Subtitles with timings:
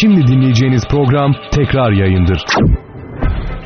[0.00, 2.38] Şimdi dinleyeceğiniz program tekrar yayındır.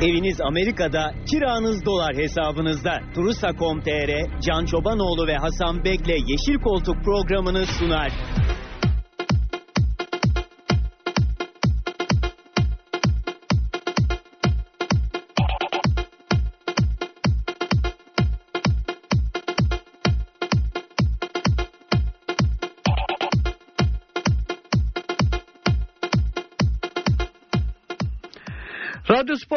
[0.01, 2.99] Eviniz Amerika'da, kiranız dolar hesabınızda.
[3.15, 8.11] Turusa.com.tr, Can Çobanoğlu ve Hasan Bek'le Yeşil Koltuk programını sunar.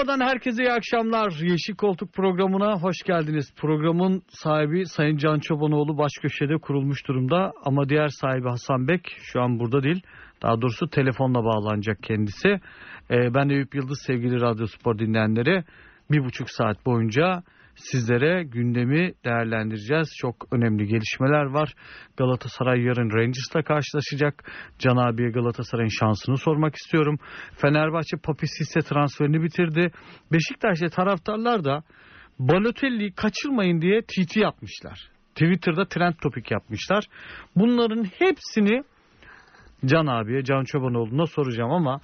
[0.04, 1.32] Spor'dan herkese iyi akşamlar.
[1.42, 3.54] Yeşil Koltuk programına hoş geldiniz.
[3.56, 7.52] Programın sahibi Sayın Can Çobanoğlu baş köşede kurulmuş durumda.
[7.64, 10.02] Ama diğer sahibi Hasan Bek şu an burada değil.
[10.42, 12.48] Daha doğrusu telefonla bağlanacak kendisi.
[13.10, 15.64] Ee, ben Eyüp Yıldız sevgili Radyo Spor dinleyenleri
[16.10, 17.42] bir buçuk saat boyunca
[17.77, 20.09] sizlere gündemi değerlendireceğiz.
[20.19, 21.74] Çok önemli gelişmeler var.
[22.16, 24.50] Galatasaray yarın Rangers'la karşılaşacak.
[24.78, 27.19] Can abiye Galatasaray'ın şansını sormak istiyorum.
[27.56, 28.47] Fenerbahçe Papi
[28.88, 29.91] transferini bitirdi.
[30.33, 31.83] Beşiktaş'ta taraftarlar da
[32.39, 34.98] Balotelli'yi kaçırmayın diye TT yapmışlar.
[35.34, 37.05] Twitter'da trend topik yapmışlar.
[37.56, 38.84] Bunların hepsini
[39.86, 42.00] Can abiye, Can Çobanoğlu'na soracağım ama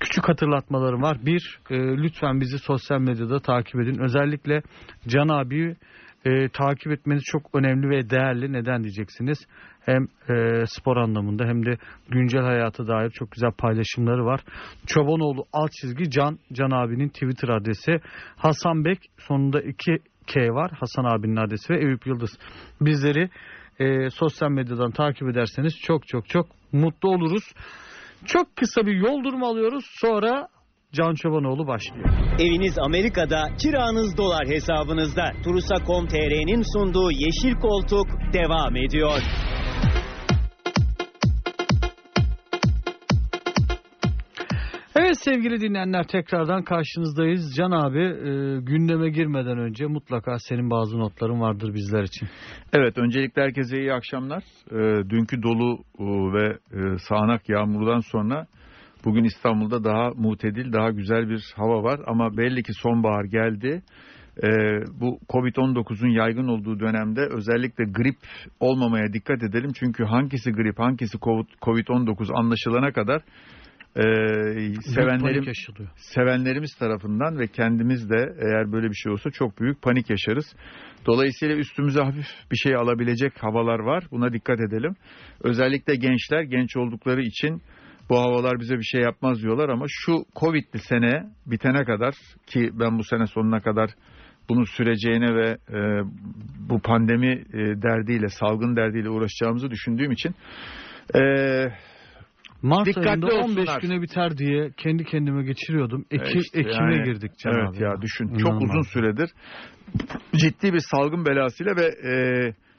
[0.00, 1.18] küçük hatırlatmalarım var.
[1.26, 3.98] Bir, e, lütfen bizi sosyal medyada takip edin.
[4.02, 4.62] Özellikle
[5.08, 5.76] Can abi
[6.24, 8.52] e, takip etmeniz çok önemli ve değerli.
[8.52, 9.38] Neden diyeceksiniz?
[9.80, 11.76] Hem e, spor anlamında hem de
[12.08, 14.40] güncel hayata dair çok güzel paylaşımları var.
[14.86, 18.00] Çobanoğlu alt çizgi Can, Can abinin Twitter adresi.
[18.36, 20.70] Hasan Bek sonunda 2 K var.
[20.80, 22.38] Hasan abinin adresi ve Eyüp Yıldız.
[22.80, 23.30] Bizleri
[23.78, 27.44] e, sosyal medyadan takip ederseniz çok çok çok mutlu oluruz.
[28.26, 29.84] Çok kısa bir yol durumu alıyoruz.
[30.00, 30.48] Sonra
[30.92, 32.08] Can Çobanoğlu başlıyor.
[32.38, 35.32] Eviniz Amerika'da, kiranız dolar hesabınızda.
[35.44, 39.20] Turusa.com.tr'nin sunduğu Yeşil Koltuk devam ediyor.
[45.12, 47.54] Evet sevgili dinleyenler tekrardan karşınızdayız.
[47.56, 52.28] Can abi e, gündeme girmeden önce mutlaka senin bazı notların vardır bizler için.
[52.72, 54.42] Evet öncelikle herkese iyi akşamlar.
[54.70, 58.46] E, dünkü dolu e, ve e, sağanak yağmurdan sonra
[59.04, 62.00] bugün İstanbul'da daha mutedil, daha güzel bir hava var.
[62.06, 63.82] Ama belli ki sonbahar geldi.
[64.42, 64.48] E,
[65.00, 68.16] bu Covid-19'un yaygın olduğu dönemde özellikle grip
[68.60, 69.70] olmamaya dikkat edelim.
[69.78, 71.18] Çünkü hangisi grip, hangisi
[71.62, 73.22] Covid-19 anlaşılana kadar
[73.96, 74.02] e,
[74.94, 75.44] sevenlerim
[75.96, 80.44] sevenlerimiz tarafından ve kendimiz de eğer böyle bir şey olsa çok büyük panik yaşarız.
[81.06, 84.04] Dolayısıyla üstümüze hafif bir şey alabilecek havalar var.
[84.10, 84.94] Buna dikkat edelim.
[85.44, 87.62] Özellikle gençler genç oldukları için
[88.10, 92.14] bu havalar bize bir şey yapmaz diyorlar ama şu Covid'li sene bitene kadar
[92.46, 93.90] ki ben bu sene sonuna kadar
[94.48, 95.78] bunun süreceğine ve e,
[96.68, 100.34] bu pandemi e, derdiyle, salgın derdiyle uğraşacağımızı düşündüğüm için
[101.14, 101.72] eee
[102.62, 103.80] Mart Dikkatli ayında 15 olsunlar.
[103.80, 106.04] güne biter diye kendi kendime geçiriyordum.
[106.10, 107.84] Eki, işte Ekim'e yani, girdik Can Evet abi.
[107.84, 108.24] ya düşün.
[108.24, 108.60] İnanılmaz.
[108.60, 109.30] Çok uzun süredir
[110.36, 112.12] ciddi bir salgın belasıyla ve e,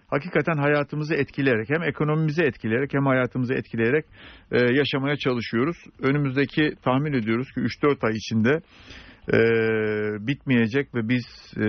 [0.07, 4.05] hakikaten hayatımızı etkileyerek hem ekonomimizi etkileyerek hem hayatımızı etkileyerek
[4.51, 5.77] e, yaşamaya çalışıyoruz.
[5.99, 8.61] Önümüzdeki tahmin ediyoruz ki 3-4 ay içinde
[9.27, 9.37] e,
[10.27, 11.25] bitmeyecek ve biz
[11.57, 11.63] e,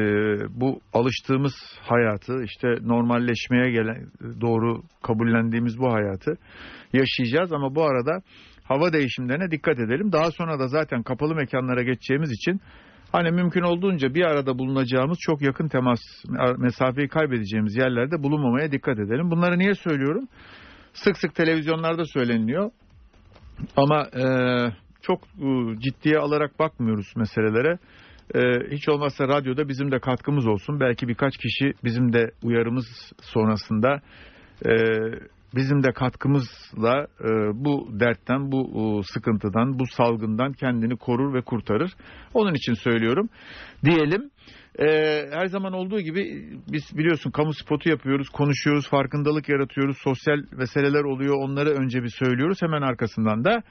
[0.61, 4.07] bu alıştığımız hayatı işte normalleşmeye gelen
[4.41, 6.37] doğru kabullendiğimiz bu hayatı
[6.93, 8.23] yaşayacağız ama bu arada
[8.65, 10.13] hava değişimlerine dikkat edelim.
[10.13, 12.61] Daha sonra da zaten kapalı mekanlara geçeceğimiz için
[13.13, 16.01] hani mümkün olduğunca bir arada bulunacağımız çok yakın temas
[16.59, 19.31] mesafeyi kaybedeceğimiz yerlerde bulunmamaya dikkat edelim.
[19.31, 20.29] Bunları niye söylüyorum?
[20.93, 22.71] Sık sık televizyonlarda söyleniliyor.
[23.77, 24.25] Ama e,
[25.07, 27.79] çok e, ciddiye alarak bakmıyoruz meselelere.
[28.35, 30.81] E, hiç olmazsa radyoda bizim de katkımız olsun.
[30.81, 34.01] Belki birkaç kişi bizim de uyarımız sonrasında
[34.67, 34.73] e,
[35.55, 37.07] bizim de katkımızla
[37.55, 38.61] bu dertten, bu
[39.01, 41.93] e, sıkıntıdan, bu salgından kendini korur ve kurtarır.
[42.35, 43.29] Onun için söylüyorum.
[43.85, 44.31] Diyelim
[45.33, 51.35] her zaman olduğu gibi biz biliyorsun kamu spotu yapıyoruz, konuşuyoruz, farkındalık yaratıyoruz, sosyal meseleler oluyor.
[51.43, 52.59] Onları önce bir söylüyoruz.
[52.63, 53.63] Hemen arkasından da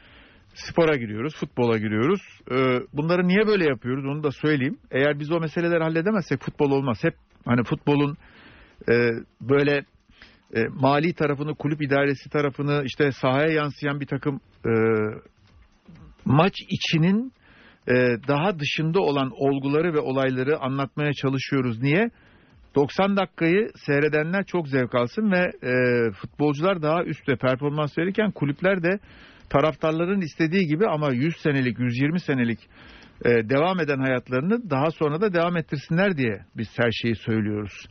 [0.53, 2.21] spora giriyoruz, futbola giriyoruz.
[2.51, 2.55] E,
[2.93, 4.77] bunları niye böyle yapıyoruz onu da söyleyeyim.
[4.91, 6.97] Eğer biz o meseleleri halledemezsek futbol olmaz.
[7.01, 7.13] Hep
[7.45, 8.17] hani futbolun
[8.89, 9.09] e,
[9.41, 9.85] böyle
[10.55, 14.71] e, mali tarafını, kulüp idaresi tarafını işte sahaya yansıyan bir takım e,
[16.25, 17.33] maç içinin
[18.27, 21.81] daha dışında olan olguları ve olayları anlatmaya çalışıyoruz.
[21.81, 22.09] Niye?
[22.75, 28.99] 90 dakikayı seyredenler çok zevk alsın ve e, futbolcular daha üstte performans verirken kulüpler de
[29.53, 32.59] taraftarların istediği gibi ama 100 senelik, 120 senelik
[33.25, 37.87] e, devam eden hayatlarını daha sonra da devam ettirsinler diye biz her şeyi söylüyoruz.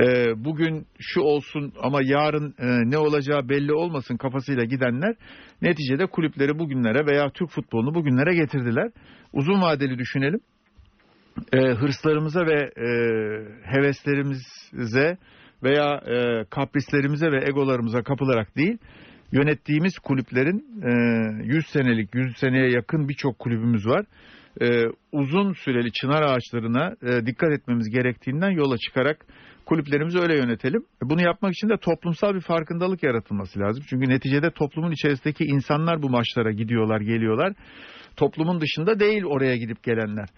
[0.00, 0.04] e,
[0.44, 5.14] bugün şu olsun ama yarın e, ne olacağı belli olmasın kafasıyla gidenler
[5.62, 8.90] neticede kulüpleri bugünlere veya Türk futbolunu bugünlere getirdiler.
[9.32, 10.40] Uzun vadeli düşünelim.
[11.52, 12.88] E, hırslarımıza ve e,
[13.62, 15.18] heveslerimize
[15.62, 18.78] veya e, kaprislerimize ve egolarımıza kapılarak değil,
[19.32, 24.04] yönettiğimiz kulüplerin e, 100 senelik, 100 seneye yakın birçok kulübümüz var.
[24.62, 29.26] E, uzun süreli çınar ağaçlarına e, dikkat etmemiz gerektiğinden yola çıkarak
[29.66, 30.84] kulüplerimizi öyle yönetelim.
[31.02, 33.84] Bunu yapmak için de toplumsal bir farkındalık yaratılması lazım.
[33.90, 37.52] Çünkü neticede toplumun içerisindeki insanlar bu maçlara gidiyorlar, geliyorlar.
[38.16, 40.28] Toplumun dışında değil oraya gidip gelenler.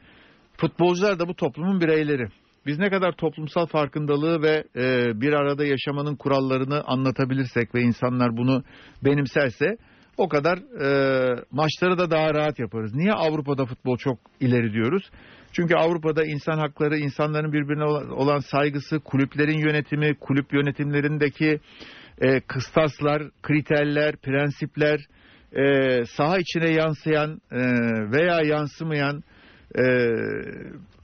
[0.56, 2.26] Futbolcular da bu toplumun bireyleri.
[2.66, 8.62] Biz ne kadar toplumsal farkındalığı ve e, bir arada yaşamanın kurallarını anlatabilirsek ve insanlar bunu
[9.04, 9.76] benimserse
[10.16, 12.94] o kadar e, maçları da daha rahat yaparız.
[12.94, 15.10] Niye Avrupa'da futbol çok ileri diyoruz?
[15.52, 21.60] Çünkü Avrupa'da insan hakları, insanların birbirine olan saygısı, kulüplerin yönetimi, kulüp yönetimlerindeki
[22.20, 25.00] e, kıstaslar, kriterler, prensipler,
[25.52, 27.60] e, saha içine yansıyan e,
[28.12, 29.22] veya yansımayan
[29.78, 29.84] e,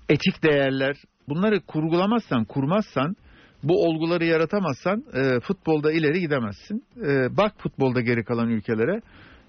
[0.09, 0.97] etik değerler
[1.29, 3.17] bunları kurgulamazsan, kurmazsan
[3.63, 6.85] bu olguları yaratamazsan e, futbolda ileri gidemezsin.
[6.97, 9.01] E, bak futbolda geri kalan ülkelere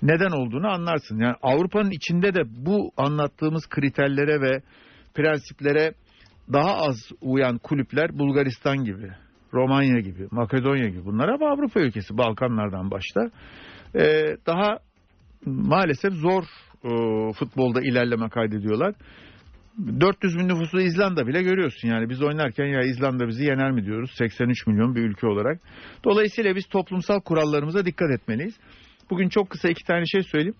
[0.01, 1.17] neden olduğunu anlarsın.
[1.17, 4.61] Yani Avrupa'nın içinde de bu anlattığımız kriterlere ve
[5.13, 5.93] prensiplere
[6.53, 9.11] daha az uyan kulüpler Bulgaristan gibi,
[9.53, 11.05] Romanya gibi, Makedonya gibi.
[11.05, 13.29] Bunlar hep Avrupa ülkesi, Balkanlardan başta.
[13.95, 14.77] E, daha
[15.45, 16.43] maalesef zor
[16.83, 16.89] e,
[17.33, 18.95] futbolda ilerleme kaydediyorlar.
[19.77, 24.11] 400 bin nüfuslu İzlanda bile görüyorsun yani biz oynarken ya İzlanda bizi yener mi diyoruz
[24.17, 25.61] 83 milyon bir ülke olarak.
[26.03, 28.55] Dolayısıyla biz toplumsal kurallarımıza dikkat etmeliyiz.
[29.09, 30.55] Bugün çok kısa iki tane şey söyleyeyim.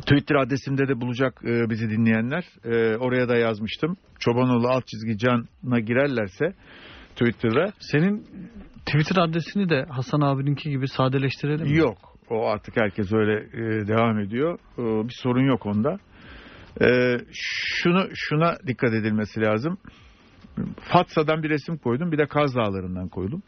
[0.00, 2.44] Twitter adresimde de bulacak e, bizi dinleyenler.
[2.64, 3.96] E, oraya da yazmıştım.
[4.18, 6.44] Çobanoğlu alt çizgi canına girerlerse
[7.16, 7.72] Twitter'da.
[7.80, 8.26] Senin
[8.86, 11.76] Twitter adresini de Hasan abininki gibi sadeleştirelim mi?
[11.76, 11.98] Yok.
[12.30, 14.58] O artık herkes öyle e, devam ediyor.
[14.78, 15.98] E, bir sorun yok onda.
[16.80, 19.78] E, şunu şuna dikkat edilmesi lazım.
[20.92, 22.12] Fatsa'dan bir resim koydum.
[22.12, 23.42] Bir de Kaz Dağları'ndan koydum.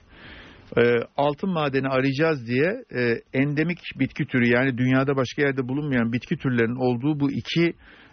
[0.76, 0.82] E,
[1.16, 6.76] altın madeni arayacağız diye e, endemik bitki türü yani dünyada başka yerde bulunmayan bitki türlerinin
[6.76, 7.72] olduğu bu iki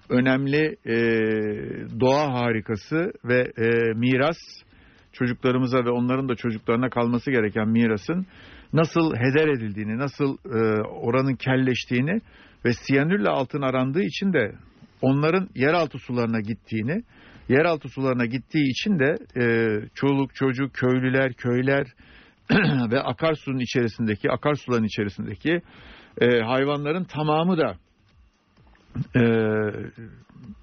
[0.09, 0.97] önemli e,
[1.99, 4.37] doğa harikası ve e, miras
[5.13, 8.25] çocuklarımıza ve onların da çocuklarına kalması gereken mirasın
[8.73, 12.21] nasıl heder edildiğini, nasıl e, oranın kelleştiğini
[12.65, 14.55] ve siyanürle altın arandığı için de
[15.01, 17.03] onların yeraltı sularına gittiğini,
[17.49, 19.45] yeraltı sularına gittiği için de e,
[19.95, 21.87] çoluk çocuk, köylüler, köyler
[22.91, 25.61] ve akarsunun içerisindeki, akarsuların içerisindeki
[26.21, 27.77] e, hayvanların tamamı da
[29.15, 29.21] e,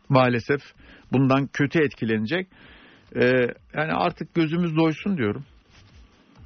[0.08, 0.60] maalesef
[1.12, 2.48] bundan kötü etkilenecek.
[3.16, 3.24] E,
[3.74, 5.44] yani artık gözümüz doysun diyorum.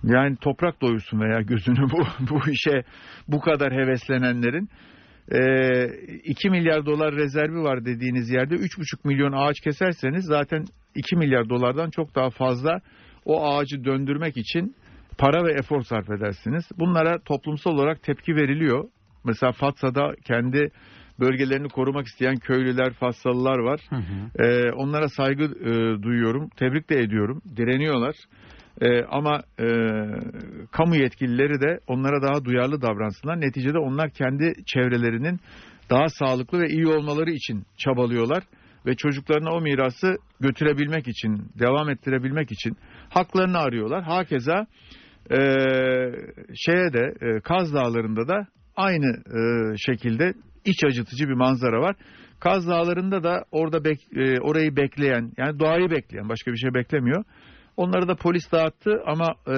[0.05, 2.85] Yani toprak doyursun veya gözünü bu, bu işe
[3.29, 4.69] bu kadar heveslenenlerin.
[5.33, 5.41] E,
[6.25, 10.65] 2 milyar dolar rezervi var dediğiniz yerde 3,5 milyon ağaç keserseniz zaten
[10.95, 12.81] 2 milyar dolardan çok daha fazla
[13.25, 14.75] o ağacı döndürmek için
[15.19, 16.65] para ve efor sarf edersiniz.
[16.79, 18.85] Bunlara toplumsal olarak tepki veriliyor.
[19.25, 20.71] Mesela Fatsa'da kendi
[21.21, 23.81] bölgelerini korumak isteyen köylüler, Fassalılar var.
[23.91, 24.45] Hı hı.
[24.45, 27.43] Ee, onlara saygı e, duyuyorum, tebrik de ediyorum.
[27.57, 28.15] Direniyorlar.
[28.81, 29.67] Ee, ama e,
[30.73, 33.41] kamu yetkilileri de onlara daha duyarlı davransınlar.
[33.41, 35.41] Neticede onlar kendi çevrelerinin
[35.91, 38.43] daha sağlıklı ve iyi olmaları için çabalıyorlar
[38.87, 42.77] ve çocuklarına o mirası götürebilmek için, devam ettirebilmek için
[43.09, 44.03] haklarını arıyorlar.
[44.03, 44.67] Hakeza
[45.31, 45.39] e,
[46.55, 51.97] şeye de e, Kaz Dağları'nda da aynı e, şekilde iç acıtıcı bir manzara var.
[52.41, 57.25] Kaz Dağları'nda da orada bek, e, orayı bekleyen yani doğayı bekleyen başka bir şey beklemiyor.
[57.79, 59.57] Onları da polis dağıttı ama e,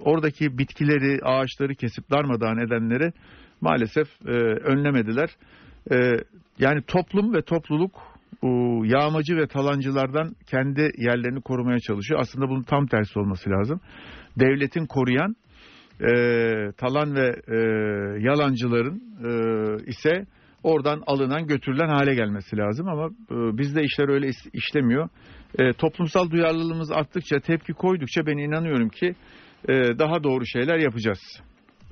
[0.00, 3.12] oradaki bitkileri, ağaçları kesip darmadağın edenleri
[3.60, 4.32] maalesef e,
[4.72, 5.30] önlemediler.
[5.92, 5.96] E,
[6.58, 7.94] yani toplum ve topluluk
[8.42, 8.48] e,
[8.84, 12.20] yağmacı ve talancılardan kendi yerlerini korumaya çalışıyor.
[12.20, 13.80] Aslında bunun tam tersi olması lazım.
[14.38, 15.36] Devletin koruyan
[16.00, 16.12] e,
[16.72, 17.56] talan ve e,
[18.20, 19.30] yalancıların e,
[19.86, 20.26] ise
[20.62, 25.08] oradan alınan götürülen hale gelmesi lazım ama e, bizde işler öyle işlemiyor.
[25.58, 29.14] E, toplumsal duyarlılığımız arttıkça tepki koydukça ben inanıyorum ki
[29.68, 31.20] e, daha doğru şeyler yapacağız.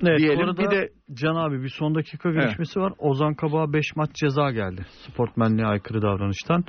[0.03, 0.37] Evet, Diyelim.
[0.39, 2.93] bu arada Bir de- Can abi bir son dakika gelişmesi var.
[2.97, 4.85] Ozan Kabak'a 5 maç ceza geldi.
[5.07, 6.63] Sportmenliğe aykırı davranıştan.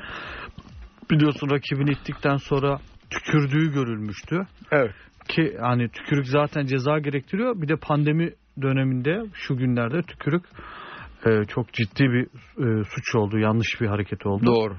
[1.11, 2.79] Biliyorsun rakibini ittikten sonra
[3.11, 4.47] tükürdüğü görülmüştü.
[4.73, 4.95] Evet.
[5.29, 7.63] Ki hani tükürük zaten ceza gerektiriyor.
[7.63, 10.45] Bir de pandemi döneminde şu günlerde tükürük
[11.27, 13.39] e, çok ciddi bir e, suç oldu.
[13.39, 14.47] Yanlış bir hareket oldu.
[14.47, 14.77] Doğru.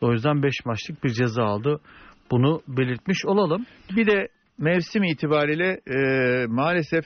[0.00, 1.80] O yüzden 5 maçlık bir ceza aldı.
[2.30, 3.66] Bunu belirtmiş olalım.
[3.96, 4.28] Bir de
[4.58, 5.98] mevsim itibariyle e,
[6.46, 7.04] maalesef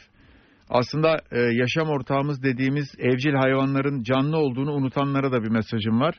[0.71, 6.15] aslında e, yaşam ortağımız dediğimiz evcil hayvanların canlı olduğunu unutanlara da bir mesajım var.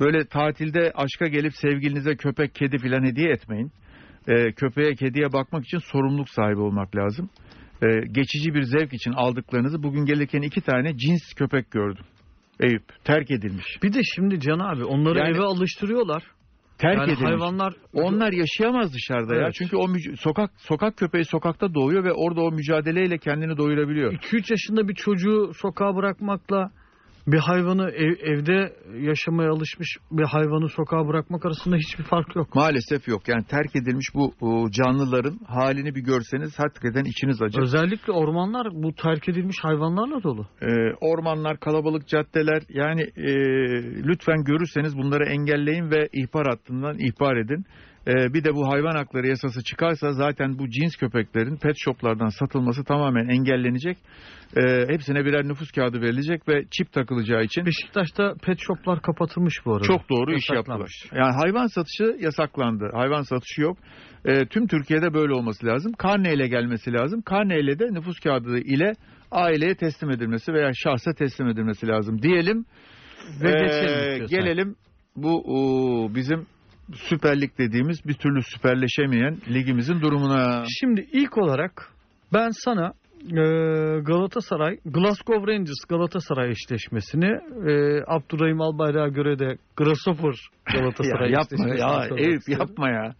[0.00, 3.72] Böyle tatilde aşka gelip sevgilinize köpek, kedi filan hediye etmeyin.
[4.28, 7.30] E, köpeğe, kediye bakmak için sorumluluk sahibi olmak lazım.
[7.82, 12.04] E, geçici bir zevk için aldıklarınızı bugün gelirken iki tane cins köpek gördüm.
[12.60, 13.66] Eyüp terk edilmiş.
[13.82, 16.22] Bir de şimdi Can abi onları Yani- eve alıştırıyorlar.
[16.78, 17.30] Terk yani edilmiş.
[17.30, 19.40] hayvanlar Onlar yaşayamaz dışarıda ya.
[19.42, 19.54] Evet.
[19.58, 19.86] Çünkü o
[20.18, 24.12] sokak sokak köpeği sokakta doğuyor ve orada o mücadeleyle kendini doyurabiliyor.
[24.12, 26.70] 2-3 yaşında bir çocuğu sokağa bırakmakla
[27.32, 32.54] bir hayvanı ev- evde yaşamaya alışmış bir hayvanı sokağa bırakmak arasında hiçbir fark yok.
[32.54, 33.28] Maalesef yok.
[33.28, 37.62] Yani terk edilmiş bu o, canlıların halini bir görseniz hakikaten içiniz acır.
[37.62, 40.46] Özellikle ormanlar bu terk edilmiş hayvanlarla dolu.
[40.62, 40.66] Ee,
[41.00, 43.32] ormanlar, kalabalık caddeler yani e,
[44.04, 47.64] lütfen görürseniz bunları engelleyin ve ihbar hattından ihbar edin.
[48.08, 52.84] Ee, bir de bu hayvan hakları yasası çıkarsa zaten bu cins köpeklerin pet shoplardan satılması
[52.84, 53.98] tamamen engellenecek.
[54.56, 59.74] Ee, hepsine birer nüfus kağıdı verilecek ve çip takılacağı için Beşiktaş'ta pet shoplar kapatılmış bu
[59.74, 59.84] arada.
[59.84, 60.90] çok doğru iş yaptılar.
[61.12, 62.90] Yani hayvan satışı yasaklandı.
[62.94, 63.78] Hayvan satışı yok.
[64.24, 65.92] Ee, tüm Türkiye'de böyle olması lazım.
[65.92, 67.22] Karneyle gelmesi lazım.
[67.22, 68.92] Karneyle de nüfus kağıdı ile
[69.30, 72.64] aileye teslim edilmesi veya şahsa teslim edilmesi lazım diyelim.
[73.42, 74.74] Ve Ee, gelelim
[75.16, 76.46] bu o, bizim
[76.94, 80.64] Süper Lig dediğimiz bir türlü süperleşemeyen ligimizin durumuna.
[80.80, 81.88] Şimdi ilk olarak
[82.32, 82.92] ben sana
[83.24, 83.42] e,
[84.00, 87.26] Galatasaray, Glasgow Rangers Galatasaray eşleşmesini
[87.70, 90.34] e, Abdurrahim Albayrak'a göre de Grasshopper
[90.74, 93.14] Ya Galatasaray yapma eşleşmesini ya Eyüp yapma ya.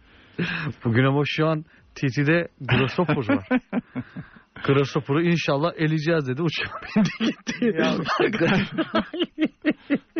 [0.85, 3.47] Bugün ama şu an TT'de Grasshopper var.
[4.65, 6.41] Grasshopper'ı inşallah eleyeceğiz dedi.
[6.41, 6.63] Uçağa
[6.95, 7.73] bindi gitti.
[7.79, 7.91] Ya,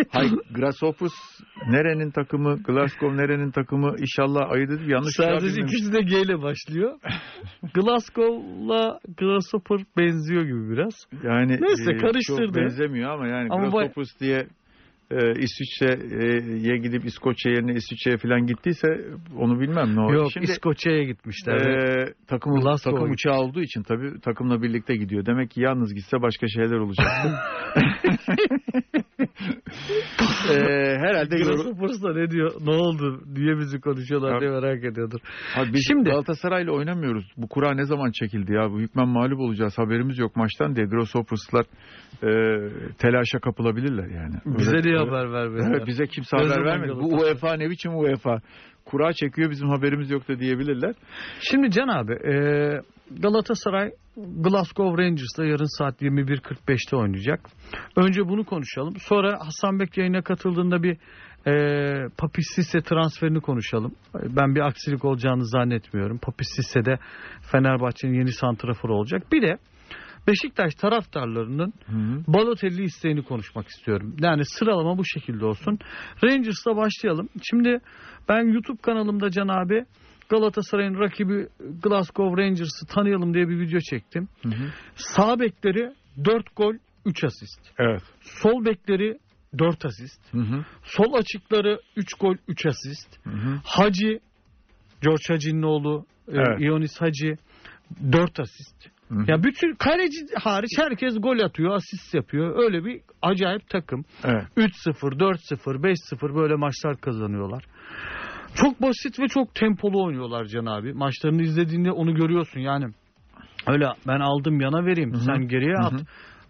[0.10, 1.14] Hay Grasshoppers
[1.68, 7.00] nerenin takımı, Glasgow nerenin takımı inşallah ayırt edip yanlış Sadece ikisi de G ile başlıyor.
[7.74, 10.94] Glasgow'la Grasshopper benziyor gibi biraz.
[11.24, 12.46] Yani Neyse, e, karıştırdı.
[12.46, 14.48] Çok benzemiyor ama yani Ama Grasshoppers diye
[15.12, 18.88] e, İsviçre'ye gidip İskoçya yerine İsviçre'ye falan gittiyse
[19.38, 20.14] onu bilmem ne oldu.
[20.14, 21.56] Yok Şimdi İskoçya'ya gitmişler.
[21.56, 25.26] e, takım, Glasgow takım uçağı olduğu için tabii takımla birlikte gidiyor.
[25.26, 27.08] Demek ki yalnız gitse başka şeyler olacak.
[30.52, 30.56] e,
[30.98, 32.52] herhalde yoru- Grasshopper da ne diyor?
[32.66, 35.20] Ne oldu diye bizi konuşuyorlar diye merak ediyordur.
[35.56, 37.26] Abi biz Şimdi- Galatasaray'la oynamıyoruz.
[37.38, 38.72] Bu kura ne zaman çekildi ya?
[38.72, 39.78] Bu hükmen mağlup olacağız.
[39.78, 40.86] Haberimiz yok maçtan diye.
[40.86, 41.66] Grasshoppers'lar
[42.24, 42.30] e,
[42.98, 44.36] telaşa kapılabilirler yani.
[44.46, 45.68] Bize niye öyle- haber vermedi?
[45.70, 46.92] Evet, bize kimse Ne haber vermedi.
[46.96, 47.08] Bu?
[47.08, 48.40] UEFA ne biçim UEFA?
[48.86, 50.96] Kura çekiyor bizim haberimiz yok da diyebilirler.
[51.40, 52.34] Şimdi Can abi e,
[53.20, 57.40] Galatasaray Glasgow Rangers'la yarın saat 21.45'te oynayacak.
[57.96, 58.94] Önce bunu konuşalım.
[59.00, 60.98] Sonra Hasan Bek yayına katıldığında bir
[61.48, 62.10] e,
[62.56, 63.96] Sisse transferini konuşalım.
[64.14, 66.20] Ben bir aksilik olacağını zannetmiyorum.
[66.44, 66.98] Sisse de
[67.42, 69.24] Fenerbahçe'nin yeni santraforu olacak.
[69.32, 69.58] Bir de
[70.28, 71.74] Beşiktaş taraftarlarının
[72.28, 74.16] Balotelli isteğini konuşmak istiyorum.
[74.20, 75.80] Yani sıralama bu şekilde olsun.
[76.24, 77.30] Rangers'la başlayalım.
[77.50, 77.80] Şimdi
[78.30, 79.86] ben YouTube kanalımda Can abi
[80.30, 81.48] Galatasaray'ın rakibi
[81.84, 84.28] Glasgow Rangers'ı tanıyalım diye bir video çektim.
[84.96, 85.94] Sağ bekleri
[86.26, 86.74] 4 gol
[87.06, 87.60] 3 asist.
[87.80, 88.02] Evet.
[88.22, 89.18] Sol bekleri
[89.58, 90.34] 4 asist.
[90.34, 90.66] Hı hı.
[90.84, 93.26] Sol açıkları 3 gol 3 asist.
[93.26, 93.60] Hı hı.
[93.66, 94.20] Hacı
[95.02, 96.62] George Hacı'nın oğlu e, Evet.
[96.62, 97.36] Ionis Hacı
[98.12, 98.90] 4 asist.
[99.12, 99.32] Hı.
[99.32, 102.64] Ya bütün kaleci hariç herkes gol atıyor, asist yapıyor.
[102.64, 104.06] Öyle bir acayip takım.
[104.24, 104.44] Evet.
[104.58, 107.64] 3-0, 4-0, 5-0 böyle maçlar kazanıyorlar.
[108.56, 110.94] Çok basit ve çok tempolu oynuyorlar Can abi.
[110.94, 112.86] Maçlarını izlediğinde onu görüyorsun yani.
[113.68, 115.22] Öyle ben aldım yana vereyim Hı hı.
[115.22, 115.94] sen geriye at.
[115.94, 115.98] hı.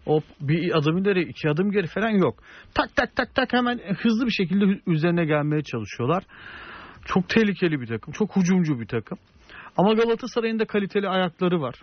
[0.06, 2.44] O bir adım ileri iki adım geri falan yok.
[2.74, 6.24] Tak tak tak tak hemen hızlı bir şekilde üzerine gelmeye çalışıyorlar.
[7.06, 8.14] Çok tehlikeli bir takım.
[8.14, 9.18] Çok hucumcu bir takım.
[9.78, 11.76] Ama Galatasaray'ın da kaliteli ayakları var.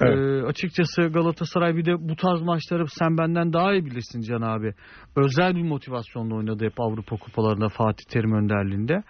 [0.00, 0.18] Evet.
[0.18, 4.74] Ee, açıkçası Galatasaray bir de bu tarz maçları sen benden daha iyi bilirsin Can abi.
[5.16, 9.02] Özel bir motivasyonla oynadı hep Avrupa kupalarında Fatih Terim önderliğinde.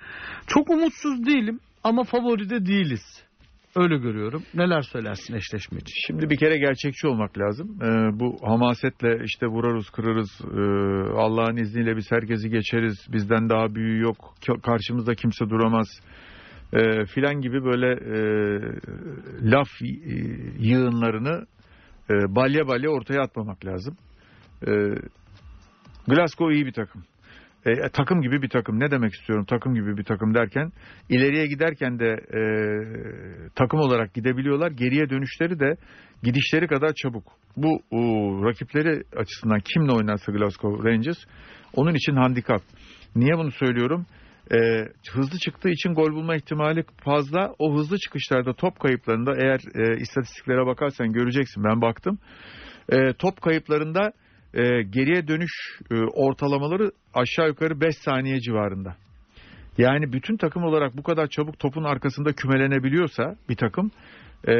[0.47, 3.27] Çok umutsuz değilim ama favori de değiliz.
[3.77, 4.43] Öyle görüyorum.
[4.55, 5.95] Neler söylersin eşleşme için?
[6.07, 7.79] Şimdi bir kere gerçekçi olmak lazım.
[7.83, 14.03] Ee, bu hamasetle işte vurarız kırarız ee, Allah'ın izniyle biz herkesi geçeriz bizden daha büyüğü
[14.03, 14.17] yok
[14.47, 15.87] Ka- karşımızda kimse duramaz
[16.73, 18.61] ee, filan gibi böyle ee,
[19.51, 19.87] laf ee,
[20.59, 21.47] yığınlarını
[22.11, 23.97] ee, balya balya ortaya atmamak lazım.
[24.67, 24.95] Ee,
[26.09, 27.03] Glasgow iyi bir takım.
[27.67, 28.81] E, takım gibi bir takım.
[28.81, 30.73] Ne demek istiyorum takım gibi bir takım derken
[31.09, 32.41] ileriye giderken de e,
[33.55, 34.71] takım olarak gidebiliyorlar.
[34.71, 35.77] Geriye dönüşleri de
[36.23, 37.25] gidişleri kadar çabuk.
[37.57, 37.99] Bu o,
[38.45, 41.19] rakipleri açısından kimle oynarsa Glasgow Rangers
[41.75, 42.61] onun için handikap.
[43.17, 44.07] Niye bunu söylüyorum?
[44.53, 44.59] E,
[45.11, 47.55] hızlı çıktığı için gol bulma ihtimali fazla.
[47.59, 52.19] O hızlı çıkışlarda top kayıplarında eğer e, istatistiklere bakarsan göreceksin ben baktım.
[52.89, 54.13] E, top kayıplarında
[54.55, 55.53] e, geriye dönüş
[55.91, 58.97] e, ortalamaları aşağı yukarı 5 saniye civarında.
[59.79, 63.91] Yani bütün takım olarak bu kadar çabuk topun arkasında kümelenebiliyorsa bir takım
[64.49, 64.55] e,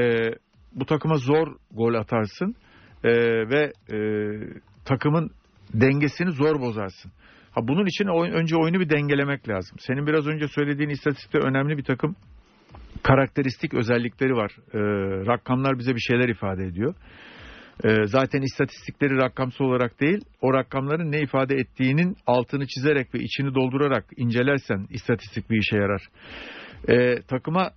[0.73, 2.55] bu takıma zor gol atarsın
[3.05, 3.11] e,
[3.49, 3.99] ve e,
[4.85, 5.31] takımın
[5.75, 7.13] dengesini zor bozarsın.
[7.57, 9.77] Ha bunun için oyun, önce oyunu bir dengelemek lazım.
[9.81, 12.17] Senin biraz önce söylediğin istatistikte önemli bir takım
[13.03, 14.51] karakteristik özellikleri var.
[14.75, 14.79] E,
[15.27, 16.95] rakamlar bize bir şeyler ifade ediyor.
[17.85, 23.55] E, zaten istatistikleri rakamsal olarak değil, o rakamların ne ifade ettiğinin altını çizerek ve içini
[23.55, 26.03] doldurarak incelersen istatistik bir işe yarar.
[26.89, 27.71] E, takıma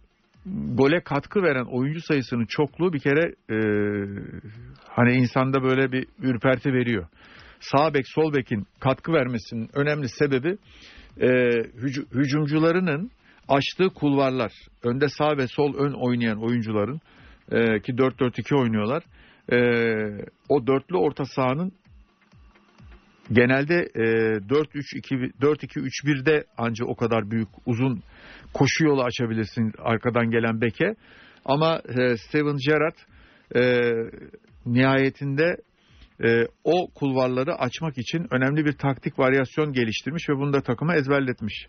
[0.73, 3.57] gole katkı veren oyuncu sayısının çokluğu bir kere e,
[4.87, 7.07] hani insanda böyle bir ürperti veriyor.
[7.59, 10.57] Sağ bek sol bekin katkı vermesinin önemli sebebi
[11.17, 13.11] e, hüc- hücumcularının
[13.47, 14.51] açtığı kulvarlar.
[14.83, 17.01] Önde sağ ve sol ön oynayan oyuncuların
[17.51, 19.03] e, ki 4-4-2 oynuyorlar.
[19.51, 19.57] E,
[20.49, 21.71] o dörtlü orta sahanın
[23.31, 28.01] genelde e, 4-3-2 4-2-3-1'de ancak o kadar büyük uzun
[28.53, 30.95] koşu yolu açabilirsin arkadan gelen beke.
[31.45, 32.95] Ama e, Steven Gerrard
[33.55, 33.91] e,
[34.65, 35.57] nihayetinde
[36.23, 41.67] e, o kulvarları açmak için önemli bir taktik varyasyon geliştirmiş ve bunu da takıma ezberletmiş.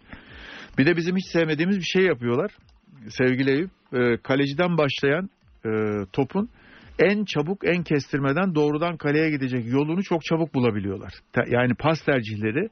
[0.78, 2.50] Bir de bizim hiç sevmediğimiz bir şey yapıyorlar
[3.08, 3.70] sevgili Eyüp.
[3.92, 5.30] E, kaleciden başlayan
[5.64, 5.70] e,
[6.12, 6.48] topun
[7.00, 11.12] en çabuk en kestirmeden doğrudan kaleye gidecek yolunu çok çabuk bulabiliyorlar.
[11.48, 12.68] Yani pas tercihleri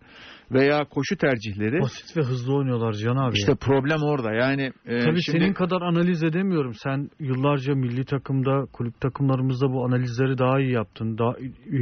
[0.53, 3.35] veya koşu tercihleri Basit ve hızlı oynuyorlar Can abi.
[3.37, 4.33] işte problem orada.
[4.33, 6.73] Yani e, Tabii şimdi- senin kadar analiz edemiyorum.
[6.83, 11.19] Sen yıllarca milli takımda, kulüp takımlarımızda bu analizleri daha iyi yaptın.
[11.19, 11.33] Daha
[11.73, 11.81] e,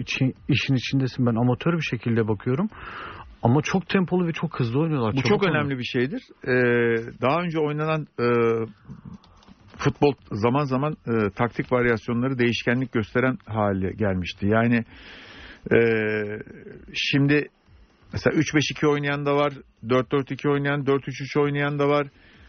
[0.00, 1.26] için, işin içindesin.
[1.26, 2.68] Ben amatör bir şekilde bakıyorum.
[3.42, 5.14] Ama çok tempolu ve çok hızlı oynuyorlar.
[5.16, 6.22] Bu çok önemli bir şeydir.
[6.44, 6.50] Ee,
[7.20, 8.26] daha önce oynanan e,
[9.78, 14.46] futbol zaman zaman e, taktik varyasyonları değişkenlik gösteren hale gelmişti.
[14.46, 14.84] Yani
[15.72, 15.78] e,
[16.94, 17.48] şimdi
[18.12, 19.52] mesela 3-5-2 oynayan da var,
[19.86, 22.06] 4-4-2 oynayan, 4-3-3 oynayan da var.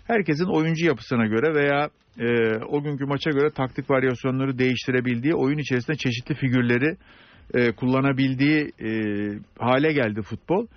[0.07, 5.97] Herkesin oyuncu yapısına göre veya e, o günkü maça göre taktik varyasyonları değiştirebildiği, oyun içerisinde
[5.97, 6.97] çeşitli figürleri
[7.53, 8.89] e, kullanabildiği e,
[9.59, 10.67] hale geldi futbol.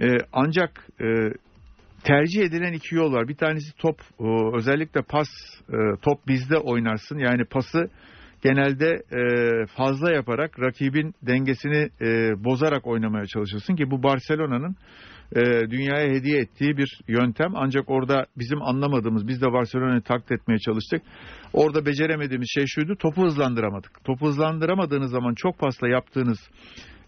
[0.00, 1.06] E, ancak e,
[2.04, 3.28] tercih edilen iki yol var.
[3.28, 5.28] Bir tanesi top, e, özellikle pas,
[5.68, 7.18] e, top bizde oynarsın.
[7.18, 7.90] Yani pası
[8.42, 11.90] genelde e, fazla yaparak rakibin dengesini
[12.44, 14.76] bozarak oynamaya çalışırsın ki bu Barcelona'nın
[15.70, 17.52] dünyaya hediye ettiği bir yöntem.
[17.54, 21.02] Ancak orada bizim anlamadığımız, biz de Barcelona'yı taklit etmeye çalıştık.
[21.52, 24.04] Orada beceremediğimiz şey şuydu, topu hızlandıramadık.
[24.04, 26.38] Topu hızlandıramadığınız zaman çok pasla yaptığınız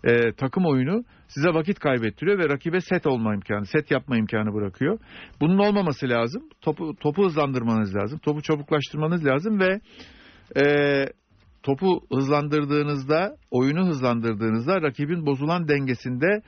[0.05, 4.99] e, takım oyunu size vakit kaybettiriyor ve rakibe set olma imkanı, set yapma imkanı bırakıyor.
[5.41, 6.43] Bunun olmaması lazım.
[6.61, 8.19] Topu, topu hızlandırmanız lazım.
[8.19, 9.81] Topu çabuklaştırmanız lazım ve
[10.57, 10.65] e,
[11.63, 16.43] topu hızlandırdığınızda, oyunu hızlandırdığınızda rakibin bozulan dengesinde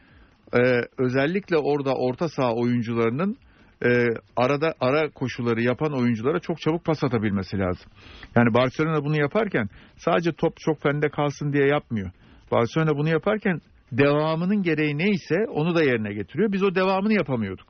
[0.55, 0.61] e,
[0.99, 3.37] özellikle orada orta saha oyuncularının
[3.85, 7.91] e, arada ara koşuları yapan oyunculara çok çabuk pas atabilmesi lazım.
[8.37, 12.11] Yani Barcelona bunu yaparken sadece top çok fende kalsın diye yapmıyor.
[12.51, 13.61] Barcelona bunu yaparken
[13.93, 16.53] devamının gereği neyse onu da yerine getiriyor.
[16.53, 17.67] Biz o devamını yapamıyorduk.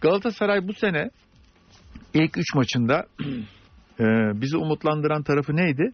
[0.00, 1.10] Galatasaray bu sene
[2.14, 3.06] ilk 3 maçında
[4.00, 4.04] e,
[4.40, 5.92] bizi umutlandıran tarafı neydi?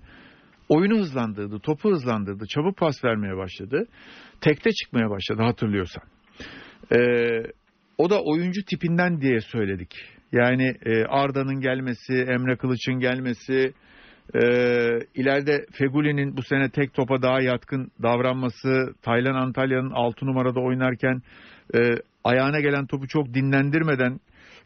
[0.68, 3.84] Oyunu hızlandırdı, topu hızlandırdı, çabuk pas vermeye başladı.
[4.40, 6.02] Tekte çıkmaya başladı hatırlıyorsan.
[6.92, 6.98] E,
[7.98, 9.94] o da oyuncu tipinden diye söyledik.
[10.32, 13.72] Yani e, Arda'nın gelmesi, Emre Kılıç'ın gelmesi,
[14.34, 14.40] e,
[15.14, 21.22] ileride Feguli'nin bu sene tek topa daha yatkın davranması, Taylan Antalya'nın 6 numarada oynarken
[21.74, 21.78] e,
[22.24, 24.20] ayağına gelen topu çok dinlendirmeden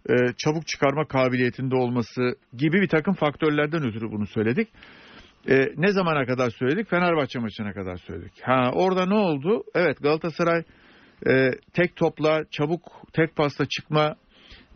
[0.09, 2.21] e, çabuk çıkarma kabiliyetinde olması
[2.57, 4.69] gibi bir takım faktörlerden ötürü bunu söyledik.
[5.49, 6.91] E, ne zamana kadar söyledik?
[6.91, 8.33] Fenerbahçe maçına kadar söyledik.
[8.43, 9.63] Ha orada ne oldu?
[9.75, 10.63] Evet Galatasaray
[11.27, 14.15] e, tek topla, çabuk tek pasla çıkma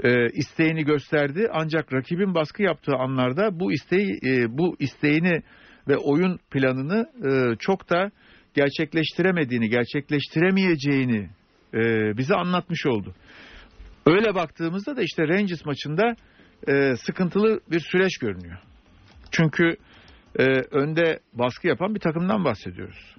[0.02, 1.48] e, isteğini gösterdi.
[1.52, 5.42] Ancak rakibin baskı yaptığı anlarda bu isteği, e, bu isteğini
[5.88, 8.11] ve oyun planını e, çok da
[8.54, 11.30] gerçekleştiremediğini, gerçekleştiremeyeceğini
[11.74, 11.80] e,
[12.16, 13.14] bize anlatmış oldu.
[14.07, 16.16] Öyle baktığımızda da işte Rangers maçında
[16.68, 18.59] e, sıkıntılı bir süreç görünüyor.
[19.30, 19.76] Çünkü
[20.38, 23.16] e, önde baskı yapan bir takımdan bahsediyoruz.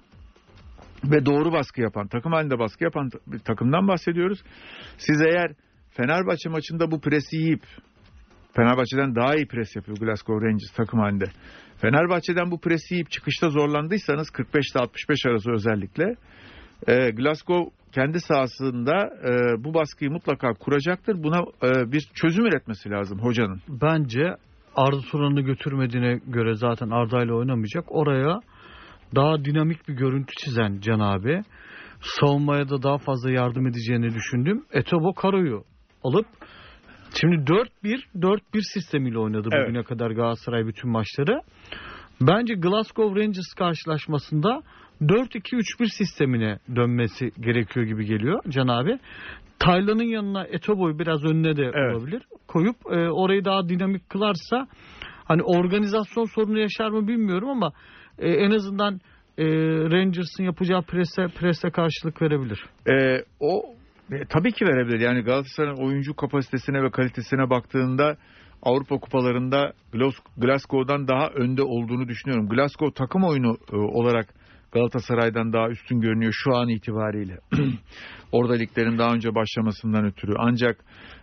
[1.04, 4.42] Ve doğru baskı yapan, takım halinde baskı yapan bir takımdan bahsediyoruz.
[4.98, 5.52] Siz eğer
[5.96, 7.62] Fenerbahçe maçında bu presi yiyip
[8.56, 11.24] Fenerbahçe'den daha iyi pres yapıyor Glasgow Rangers takım halinde.
[11.80, 16.14] Fenerbahçe'den bu presi yiyip çıkışta zorlandıysanız 45 ile 65 arası özellikle
[16.88, 21.22] E, Glasgow kendi sahasında e, bu baskıyı mutlaka kuracaktır.
[21.22, 23.60] Buna e, bir çözüm üretmesi lazım hocanın.
[23.68, 24.36] Bence
[24.76, 27.84] Arda Turan'ı götürmediğine göre zaten Arda ile oynamayacak.
[27.88, 28.40] Oraya
[29.14, 31.42] daha dinamik bir görüntü çizen Can abi.
[32.00, 34.64] Savunmaya da daha fazla yardım edeceğini düşündüm.
[34.72, 35.64] Etobo Karo'yu
[36.06, 36.26] alıp
[37.20, 37.68] şimdi 4-1
[38.16, 38.40] 4-1
[38.74, 39.68] sistemiyle oynadı Evet.
[39.68, 41.40] bugüne kadar Galatasaray bütün maçları.
[42.20, 44.62] Bence Glasgow Rangers karşılaşmasında
[45.02, 48.98] 4-2-3-1 sistemine dönmesi gerekiyor gibi geliyor Can abi.
[49.58, 51.96] Taylan'ın yanına Etobo'yu biraz önüne de Evet.
[51.96, 52.22] olabilir.
[52.48, 54.66] Koyup e, orayı daha dinamik kılarsa
[55.24, 57.72] hani organizasyon sorunu yaşar mı bilmiyorum ama
[58.18, 59.00] e, en azından
[59.38, 59.44] e,
[59.90, 62.64] Rangers'ın yapacağı prese, prese karşılık verebilir.
[62.88, 63.75] E, o
[64.12, 65.00] e, tabii ki verebilir.
[65.00, 68.16] Yani Galatasaray'ın oyuncu kapasitesine ve kalitesine baktığında
[68.62, 72.48] Avrupa kupalarında Glas- Glasgow'dan daha önde olduğunu düşünüyorum.
[72.48, 74.26] Glasgow takım oyunu e, olarak
[74.72, 77.38] Galatasaray'dan daha üstün görünüyor şu an itibariyle.
[78.32, 80.34] Orada liglerin daha önce başlamasından ötürü.
[80.38, 80.76] Ancak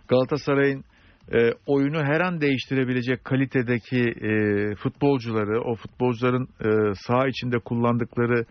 [0.08, 0.84] Galatasaray'ın
[1.32, 4.30] e, oyunu her an değiştirebilecek kalitedeki e,
[4.74, 8.44] futbolcuları, o futbolcuların e, saha içinde kullandıkları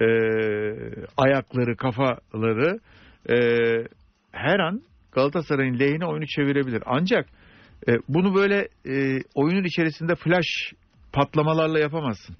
[0.00, 0.06] e,
[1.16, 2.78] ayakları, kafaları
[3.30, 3.36] e,
[4.32, 6.82] her an Galatasaray'ın lehine oyunu çevirebilir.
[6.86, 7.26] Ancak
[7.88, 10.72] e, bunu böyle e, oyunun içerisinde flash
[11.12, 12.36] patlamalarla yapamazsın.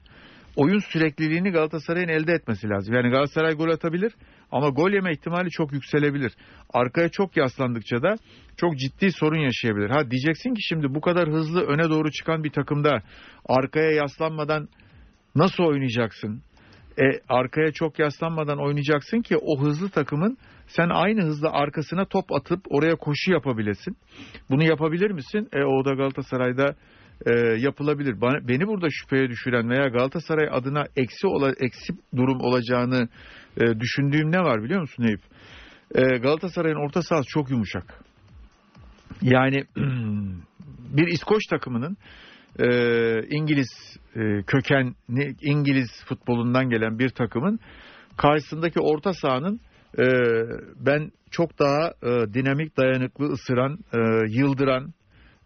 [0.57, 2.95] Oyun sürekliliğini Galatasaray'ın elde etmesi lazım.
[2.95, 4.13] Yani Galatasaray gol atabilir
[4.53, 6.33] ama gol yeme ihtimali çok yükselebilir.
[6.71, 8.15] Arkaya çok yaslandıkça da
[8.57, 9.91] çok ciddi sorun yaşayabilir.
[9.91, 13.03] Ha diyeceksin ki şimdi bu kadar hızlı öne doğru çıkan bir takımda
[13.49, 14.69] arkaya yaslanmadan
[15.35, 16.43] nasıl oynayacaksın?
[16.99, 22.61] E, arkaya çok yaslanmadan oynayacaksın ki o hızlı takımın sen aynı hızla arkasına top atıp
[22.71, 23.97] oraya koşu yapabilesin.
[24.51, 25.49] Bunu yapabilir misin?
[25.53, 26.75] E, o da Galatasaray'da
[27.27, 28.21] e, yapılabilir.
[28.21, 33.09] Bana, beni burada şüpheye düşüren veya Galatasaray adına eksi ola, eksi durum olacağını
[33.57, 35.21] e, düşündüğüm ne var biliyor musun Eyüp?
[35.95, 38.05] E, Galatasaray'ın orta sahası çok yumuşak.
[39.23, 39.65] Yani
[40.97, 41.97] bir İskoç takımının
[42.59, 42.69] e,
[43.31, 47.59] İngiliz e, kökenli İngiliz futbolundan gelen bir takımın
[48.17, 49.61] karşısındaki orta sahanın
[49.99, 50.05] e,
[50.77, 54.95] ben çok daha e, dinamik, dayanıklı, ısıran, e, yıldıran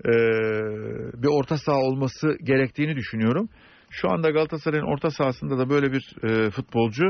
[0.04, 0.12] e,
[1.22, 3.48] bir orta saha olması gerektiğini düşünüyorum.
[3.90, 7.04] Şu anda Galatasaray'ın orta sahasında da böyle bir e, futbolcu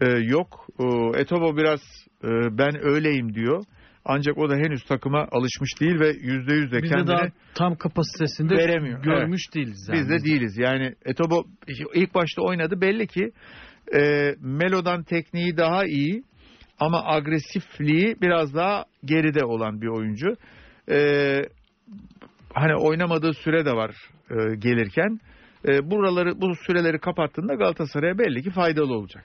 [0.00, 0.66] e, yok.
[0.80, 0.84] E,
[1.20, 1.80] Etobo biraz
[2.24, 2.28] e,
[2.58, 3.64] ben öyleyim diyor.
[4.04, 7.26] Ancak o da henüz takıma alışmış değil ve yüzde yüz de Biz de kendini daha
[7.54, 9.02] tam kapasitesinde veremiyor.
[9.02, 9.88] görmüş değiliz.
[9.88, 10.00] Yani.
[10.00, 10.58] biz de değiliz.
[10.58, 11.44] Yani Etobo
[11.94, 13.32] ilk başta oynadı belli ki
[13.94, 16.22] e, Melo'dan tekniği daha iyi
[16.80, 20.36] ama agresifliği biraz daha geride olan bir oyuncu.
[20.90, 20.98] E,
[22.54, 23.94] hani oynamadığı süre de var
[24.30, 25.20] e, gelirken.
[25.68, 29.24] E, buraları bu süreleri kapattığında Galatasaray'a belli ki faydalı olacak.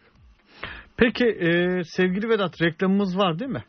[0.97, 3.63] Peki e, sevgili Vedat reklamımız var değil mi?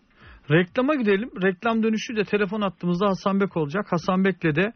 [0.51, 1.31] Reklama gidelim.
[1.43, 3.87] Reklam dönüşü de telefon attığımızda Hasan Bek olacak.
[3.91, 4.73] Hasan Bek'le de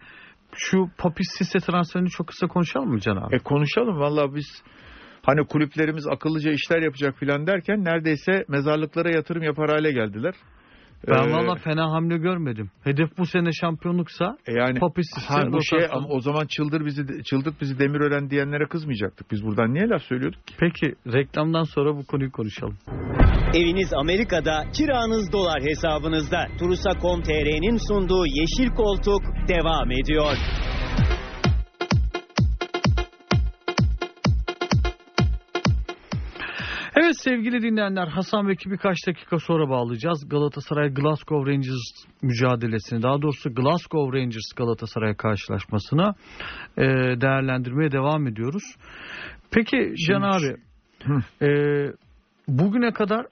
[0.54, 3.36] şu Papis Sisse transferini çok kısa konuşalım mı Can abi?
[3.36, 4.62] E konuşalım valla biz
[5.22, 10.34] hani kulüplerimiz akıllıca işler yapacak filan derken neredeyse mezarlıklara yatırım yapar hale geldiler.
[11.08, 12.70] Ben Ee, valla fena hamle görmedim.
[12.84, 16.86] Hedef bu sene şampiyonluksa E Yani Papis Sisse ha, bu şey ama o zaman çıldır
[16.86, 19.30] bizi çıldırt bizi Demirören diyenlere kızmayacaktık.
[19.30, 20.54] Biz buradan niye laf söylüyorduk ki?
[20.60, 22.76] Peki reklamdan sonra bu konuyu konuşalım.
[23.54, 26.46] Eviniz Amerika'da, kiranız dolar hesabınızda.
[26.58, 30.36] Turusa.com.tr'nin sunduğu Yeşil Koltuk devam ediyor.
[37.12, 40.28] Evet sevgili dinleyenler Hasan Bek'i birkaç dakika sonra bağlayacağız.
[40.28, 46.14] Galatasaray Glasgow Rangers mücadelesini daha doğrusu Glasgow Rangers Galatasaray karşılaşmasını
[46.76, 46.82] e,
[47.20, 48.62] değerlendirmeye devam ediyoruz.
[49.50, 50.56] Peki Can abi
[51.42, 51.48] e,
[52.48, 53.26] bugüne kadar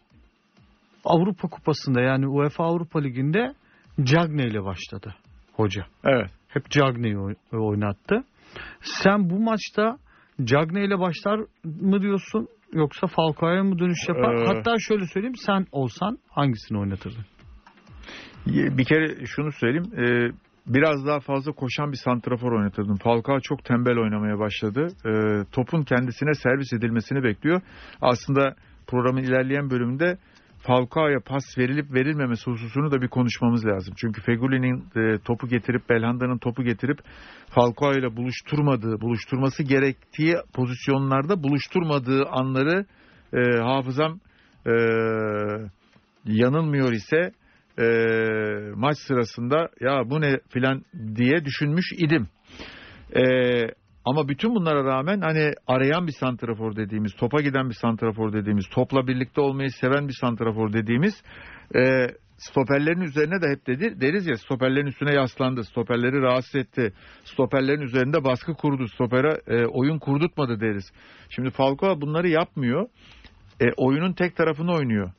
[1.05, 3.53] Avrupa Kupası'nda yani UEFA Avrupa Ligi'nde
[4.03, 5.15] Cagney ile başladı
[5.55, 5.87] hoca.
[6.05, 6.31] Evet.
[6.49, 8.25] Hep Cagney'i oy- oynattı.
[8.83, 9.97] Sen bu maçta
[10.45, 14.35] Cagney ile başlar mı diyorsun yoksa Falcao'ya mı dönüş yapar?
[14.35, 17.25] Ee, Hatta şöyle söyleyeyim sen olsan hangisini oynatırdın?
[18.47, 19.93] Bir kere şunu söyleyeyim.
[19.99, 20.33] e,
[20.67, 22.97] biraz daha fazla koşan bir santrafor oynatırdım.
[22.97, 24.89] Falcao çok tembel oynamaya başladı.
[25.07, 25.11] E,
[25.53, 27.61] topun kendisine servis edilmesini bekliyor.
[28.01, 28.55] Aslında
[28.87, 30.19] programın ilerleyen bölümünde
[30.61, 33.95] Falcao'ya pas verilip verilmemesi hususunu da bir konuşmamız lazım.
[33.97, 36.99] Çünkü Feguli'nin e, topu getirip Belhanda'nın topu getirip
[37.49, 42.87] Falcao ile buluşturmadığı, buluşturması gerektiği pozisyonlarda buluşturmadığı anları
[43.33, 44.21] e, hafızam
[44.67, 44.73] e,
[46.25, 47.33] yanılmıyor ise
[47.79, 47.87] e,
[48.75, 50.85] maç sırasında ya bu ne filan
[51.17, 52.29] diye düşünmüş idim.
[53.17, 53.23] E,
[54.05, 59.07] ama bütün bunlara rağmen hani arayan bir santrafor dediğimiz, topa giden bir santrafor dediğimiz, topla
[59.07, 61.23] birlikte olmayı seven bir santrafor dediğimiz
[61.77, 62.07] e,
[62.41, 66.93] stoperlerin üzerine de hep dedi, deriz ya stoperlerin üstüne yaslandı, stoperleri rahatsız etti,
[67.25, 70.93] stoperlerin üzerinde baskı kurdu, stopere e, oyun kurdurtmadı deriz.
[71.31, 72.89] Şimdi Falcao bunları yapmıyor,
[73.61, 75.13] e, oyunun tek tarafını oynuyor.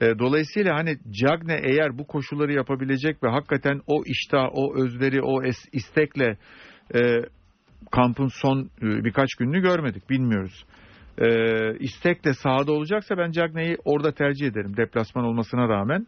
[0.00, 5.42] E, dolayısıyla hani Cagne eğer bu koşulları yapabilecek ve hakikaten o iştah, o özveri, o
[5.42, 6.36] es, istekle
[6.94, 7.00] e,
[7.90, 10.64] kampın son e, birkaç gününü görmedik, bilmiyoruz.
[11.18, 11.28] E,
[11.78, 14.76] istekle sahada olacaksa ben Cagne'yi orada tercih ederim.
[14.76, 16.06] Deplasman olmasına rağmen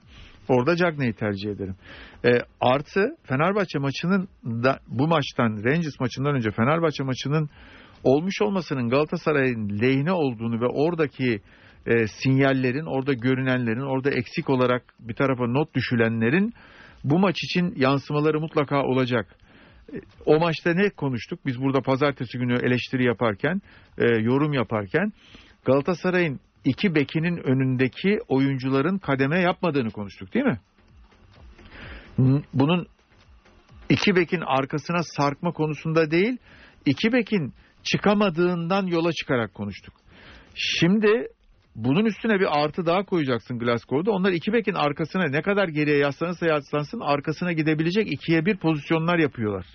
[0.48, 1.76] orada Cagne'yi tercih ederim.
[2.24, 7.48] E, artı Fenerbahçe maçının da bu maçtan Rangers maçından önce Fenerbahçe maçının
[8.04, 11.40] olmuş olmasının Galatasaray'ın lehine olduğunu ve oradaki
[11.86, 16.52] e, sinyallerin, orada görünenlerin, orada eksik olarak bir tarafa not düşülenlerin
[17.04, 19.36] bu maç için yansımaları mutlaka olacak.
[20.26, 21.46] O maçta ne konuştuk?
[21.46, 23.62] Biz burada pazartesi günü eleştiri yaparken,
[23.98, 25.12] e, yorum yaparken
[25.64, 30.60] Galatasaray'ın iki bekinin önündeki oyuncuların kademe yapmadığını konuştuk değil mi?
[32.54, 32.86] Bunun
[33.90, 36.38] iki bekin arkasına sarkma konusunda değil,
[36.86, 39.94] iki bekin çıkamadığından yola çıkarak konuştuk.
[40.54, 41.28] Şimdi
[41.76, 44.10] bunun üstüne bir artı daha koyacaksın Glasgow'da.
[44.10, 49.66] Onlar iki bekin arkasına ne kadar geriye yaslanırsa yaslansın arkasına gidebilecek ikiye bir pozisyonlar yapıyorlar.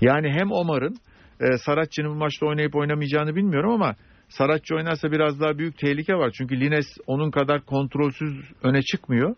[0.00, 0.96] Yani hem Omar'ın
[1.40, 3.94] e, Saratçı'nın bu maçta oynayıp oynamayacağını bilmiyorum ama
[4.28, 6.30] Saratçı oynarsa biraz daha büyük tehlike var.
[6.38, 9.36] Çünkü Lines onun kadar kontrolsüz öne çıkmıyor.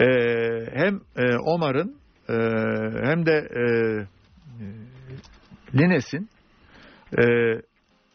[0.00, 0.06] E,
[0.74, 1.96] hem e, Omar'ın
[2.28, 2.34] e,
[3.08, 3.64] hem de e,
[5.78, 6.28] Lines'in
[7.18, 7.24] e,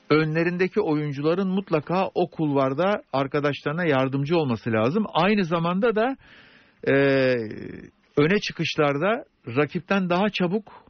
[0.10, 5.06] önlerindeki oyuncuların mutlaka o kulvarda arkadaşlarına yardımcı olması lazım.
[5.14, 6.16] Aynı zamanda da
[6.88, 6.94] e,
[8.18, 10.86] öne çıkışlarda rakipten daha çabuk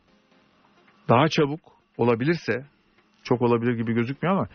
[1.10, 1.60] daha çabuk
[1.98, 2.66] olabilirse
[3.24, 4.48] çok olabilir gibi gözükmüyor ama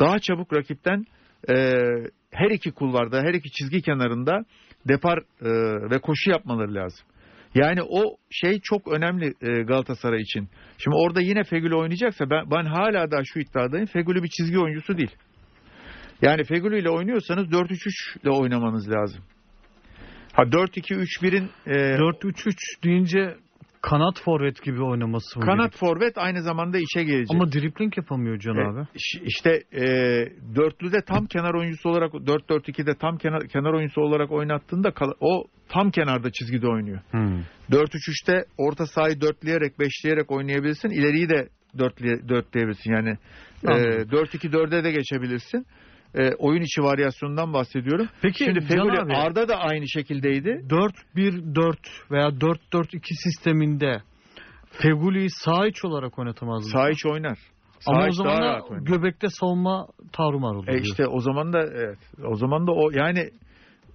[0.00, 1.04] daha çabuk rakipten
[1.48, 1.54] e,
[2.30, 4.44] her iki kulvarda her iki çizgi kenarında
[4.88, 5.50] depar e,
[5.90, 7.06] ve koşu yapmaları lazım.
[7.56, 10.48] Yani o şey çok önemli e, Galatasaray için.
[10.78, 13.86] Şimdi orada yine Fegül oynayacaksa ben, ben hala da şu iddiadayım.
[13.86, 15.16] Fegül'ü bir çizgi oyuncusu değil.
[16.22, 19.24] Yani Fegül'ü ile oynuyorsanız 4-3-3 ile oynamanız lazım.
[20.32, 23.36] Ha 4-2-3-1'in e, 4-3-3 deyince
[23.90, 25.80] kanat forvet gibi oynaması mı kanat gerek?
[25.80, 27.30] forvet aynı zamanda içe gelecek.
[27.30, 28.86] Ama dripling yapamıyor Can E, abi.
[29.24, 29.84] işte e,
[30.56, 36.30] dörtlüde tam kenar oyuncusu olarak 4-4-2'de tam kenar, kenar oyuncusu olarak oynattığında o tam kenarda
[36.30, 37.00] çizgide oynuyor.
[37.10, 37.40] Hmm.
[37.70, 40.90] 4-3-3'te orta sahayı dörtleyerek, beşleyerek oynayabilirsin.
[40.90, 42.92] İleriyi de dörtleye, dörtleyebilirsin.
[42.92, 43.16] Yani
[43.64, 44.08] e, Anladım.
[44.18, 45.66] 4-2-4'e de geçebilirsin.
[46.14, 48.06] E, oyun içi varyasyonundan bahsediyorum.
[48.22, 50.48] Peki Şimdi abi Arda da aynı şekildeydi.
[51.16, 51.76] 4-1-4
[52.10, 54.02] veya 4-4-2 sisteminde
[54.70, 56.70] Feguli'yi sağ iç olarak oynatamaz mı?
[56.70, 57.38] Sağ iç oynar.
[57.80, 60.78] Sağ Ama o zaman da göbekte savunma tarumar oluyor.
[60.78, 61.98] E işte o zaman da evet.
[62.24, 63.30] O zaman da o yani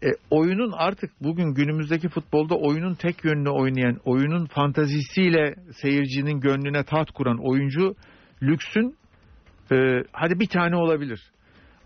[0.03, 7.11] e, oyunun artık bugün günümüzdeki futbolda oyunun tek yönlü oynayan, oyunun fantazisiyle seyircinin gönlüne taht
[7.11, 7.95] kuran oyuncu
[8.43, 8.95] lüksün
[9.71, 11.31] e, hadi bir tane olabilir.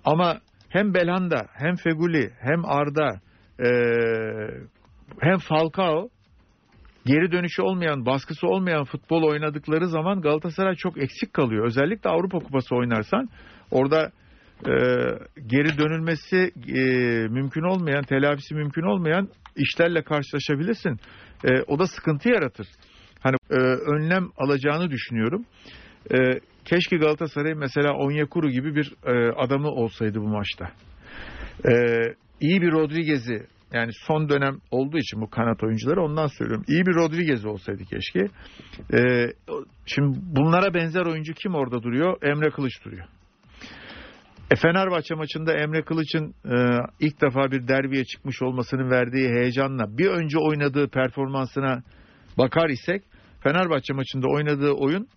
[0.06, 0.40] Ama
[0.70, 3.22] hem Belhanda, hem Feguli, hem Arda,
[3.60, 3.70] e,
[5.20, 6.10] hem Falcao
[7.06, 11.66] geri dönüşü olmayan, baskısı olmayan futbol oynadıkları zaman Galatasaray çok eksik kalıyor.
[11.66, 13.30] Özellikle Avrupa Kupası oynarsan
[13.72, 14.12] orada
[14.68, 14.74] e,
[15.48, 16.82] geri dönülmesi e,
[17.28, 21.00] mümkün olmayan, telafisi mümkün olmayan işlerle karşılaşabilirsin.
[21.44, 22.68] E, o da sıkıntı yaratır.
[23.20, 23.56] Hani e,
[23.96, 25.46] önlem alacağını düşünüyorum.
[26.12, 26.18] E,
[26.66, 30.72] keşke Galatasaray mesela Onyekuru gibi bir e, adamı olsaydı bu maçta.
[31.66, 31.74] E,
[32.42, 36.66] iyi bir Rodriguez'i yani son dönem olduğu için bu kanat oyuncuları ondan söylüyorum.
[36.68, 38.20] İyi bir Rodriguez olsaydı keşke.
[38.94, 39.28] E,
[39.86, 42.18] şimdi bunlara benzer oyuncu kim orada duruyor?
[42.22, 43.06] Emre Kılıç duruyor.
[44.52, 46.56] E, Fenerbahçe maçında Emre Kılıç'ın e,
[47.00, 51.84] ilk defa bir derbiye çıkmış olmasının verdiği heyecanla bir önce oynadığı performansına
[52.38, 53.04] bakar isek
[53.44, 55.08] Fenerbahçe maçında oynadığı oyun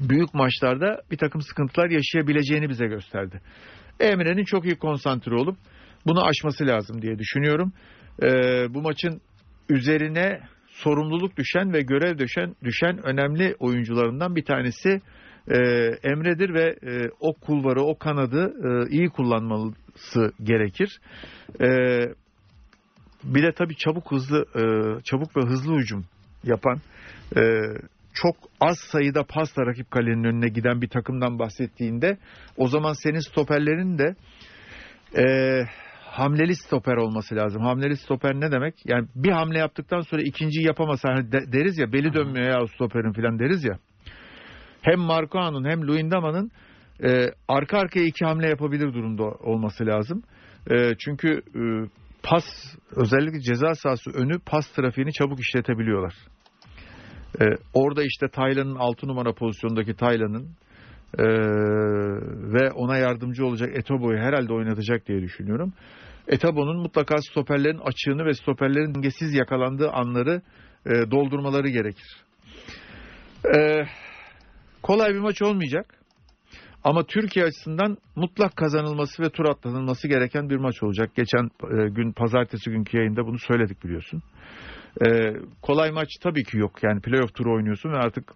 [0.00, 3.40] büyük maçlarda bir takım sıkıntılar yaşayabileceğini bize gösterdi.
[4.00, 5.56] Emre'nin çok iyi konsantre olup
[6.06, 7.72] bunu aşması lazım diye düşünüyorum.
[8.22, 8.28] E,
[8.74, 9.20] bu maçın
[9.68, 15.00] üzerine sorumluluk düşen ve görev düşen düşen önemli oyuncularından bir tanesi
[15.48, 15.58] e,
[16.02, 21.00] Emre'dir ve e, o kulvarı, o kanadı e, iyi kullanması gerekir.
[21.60, 21.68] E,
[23.24, 24.62] bir de tabii çabuk hızlı, e,
[25.02, 26.04] çabuk ve hızlı hücum
[26.44, 26.80] yapan,
[27.36, 27.42] e,
[28.14, 32.18] çok az sayıda pasla rakip kalenin önüne giden bir takımdan bahsettiğinde,
[32.56, 34.14] o zaman senin stoperlerin de
[35.22, 35.24] e,
[36.00, 37.62] hamleli stoper olması lazım.
[37.62, 38.74] Hamleli stoper ne demek?
[38.84, 43.12] Yani bir hamle yaptıktan sonra ikinciyi yapamasa hani de- deriz ya beli dönmüyor ya stoperin
[43.12, 43.78] falan deriz ya.
[44.82, 46.50] hem Marco'nun hem Luyendama'nın
[47.04, 50.22] e, arka arkaya iki hamle yapabilir durumda olması lazım.
[50.70, 51.62] E, çünkü e,
[52.22, 52.44] pas
[52.96, 56.14] özellikle ceza sahası önü pas trafiğini çabuk işletebiliyorlar.
[57.40, 57.44] E,
[57.74, 60.48] orada işte Taylan'ın 6 numara pozisyondaki Taylan'ın
[61.18, 61.24] e,
[62.52, 65.72] ve ona yardımcı olacak Etobo'yu herhalde oynatacak diye düşünüyorum.
[66.28, 70.42] Etabo'nun mutlaka stoperlerin açığını ve stoperlerin dengesiz yakalandığı anları
[70.86, 72.16] e, doldurmaları gerekir.
[73.56, 73.86] E,
[74.82, 75.86] kolay bir maç olmayacak.
[76.84, 81.10] Ama Türkiye açısından mutlak kazanılması ve tur atlanılması gereken bir maç olacak.
[81.16, 84.22] Geçen e, gün pazartesi günkü yayında bunu söyledik biliyorsun.
[85.02, 86.82] E, kolay maç tabii ki yok.
[86.82, 88.32] Yani playoff turu oynuyorsun ve artık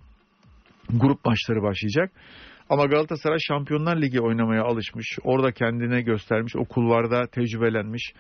[0.91, 2.13] grup maçları başlayacak.
[2.71, 5.19] Ama Galatasaray Şampiyonlar Ligi oynamaya alışmış.
[5.25, 6.57] Orada kendine göstermiş.
[6.57, 8.13] O kulvarda tecrübelenmiş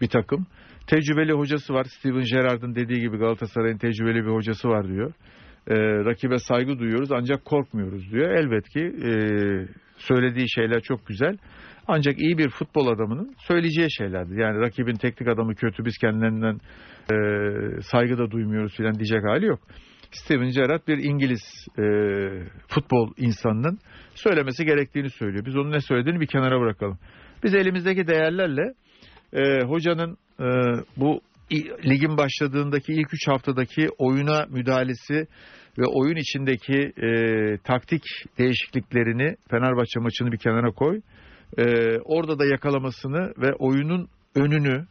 [0.00, 0.46] bir takım.
[0.86, 1.84] Tecrübeli hocası var.
[1.84, 5.12] Steven Gerrard'ın dediği gibi Galatasaray'ın tecrübeli bir hocası var diyor.
[5.68, 8.30] Ee, rakibe saygı duyuyoruz ancak korkmuyoruz diyor.
[8.30, 9.10] Elbet ki e,
[9.98, 11.36] söylediği şeyler çok güzel.
[11.88, 14.36] Ancak iyi bir futbol adamının söyleyeceği şeylerdir.
[14.36, 16.60] Yani rakibin teknik adamı kötü biz kendilerinden
[17.12, 17.16] e,
[17.82, 19.60] saygı da duymuyoruz filan diyecek hali yok.
[20.10, 21.84] Steven Gerrard bir İngiliz e,
[22.68, 23.78] futbol insanının
[24.14, 25.46] söylemesi gerektiğini söylüyor.
[25.46, 26.98] Biz onun ne söylediğini bir kenara bırakalım.
[27.44, 28.74] Biz elimizdeki değerlerle
[29.32, 30.46] e, hocanın e,
[30.96, 31.20] bu
[31.84, 35.26] ligin başladığındaki ilk 3 haftadaki oyuna müdahalesi
[35.78, 37.08] ve oyun içindeki e,
[37.64, 38.02] taktik
[38.38, 41.00] değişikliklerini Fenerbahçe maçını bir kenara koy.
[41.58, 41.64] E,
[41.98, 44.86] orada da yakalamasını ve oyunun önünü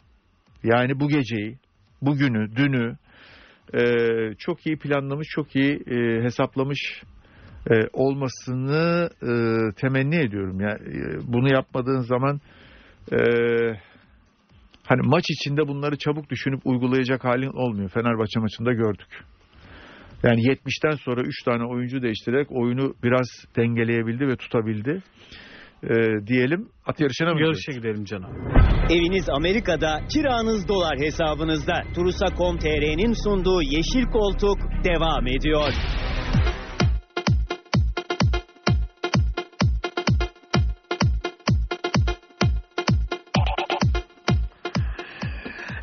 [0.64, 1.58] yani bu geceyi,
[2.02, 2.98] bugünü, dünü
[3.74, 3.84] e,
[4.38, 7.04] çok iyi planlamış, çok iyi e, hesaplamış
[7.72, 9.32] e, olmasını e,
[9.82, 10.60] temenni ediyorum.
[10.60, 12.42] Yani e, bunu yapmadığın zaman
[13.12, 13.18] e,
[14.84, 17.90] hani maç içinde bunları çabuk düşünüp uygulayacak halin olmuyor.
[17.90, 19.08] Fenerbahçe maçında gördük.
[20.24, 25.04] Yani 70'ten sonra 3 tane oyuncu değiştirerek oyunu biraz dengeleyebildi ve tutabildi.
[25.90, 28.30] Ee, diyelim at yarışına mı Yarışa gidelim canım.
[28.90, 31.84] Eviniz Amerika'da, kiranız dolar hesabınızda.
[31.96, 35.74] Turusa.com.tr'nin sunduğu Yeşil Koltuk devam ediyor.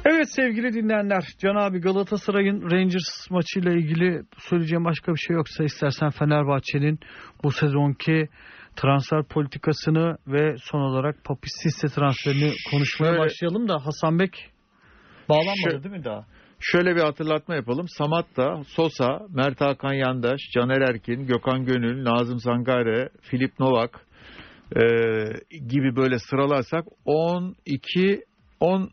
[0.05, 6.11] Evet sevgili dinleyenler, Can abi Galatasaray'ın Rangers maçıyla ilgili söyleyeceğim başka bir şey yoksa istersen
[6.11, 6.99] Fenerbahçe'nin
[7.45, 8.29] bu sezonki
[8.77, 14.51] transfer politikasını ve son olarak Papis Sisse transferini konuşmaya Şöyle- başlayalım da Hasan Bek
[15.29, 16.25] bağlanmadı Şöyle- değil mi daha?
[16.61, 17.87] Şöyle bir hatırlatma yapalım.
[17.89, 24.07] Samatta, Sosa, Mert Hakan Yandaş, Caner Erkin, Gökhan Gönül, Nazım Sangare, Filip Novak
[24.77, 24.81] e,
[25.69, 28.25] gibi böyle sıralarsak 12,
[28.61, 28.91] 13,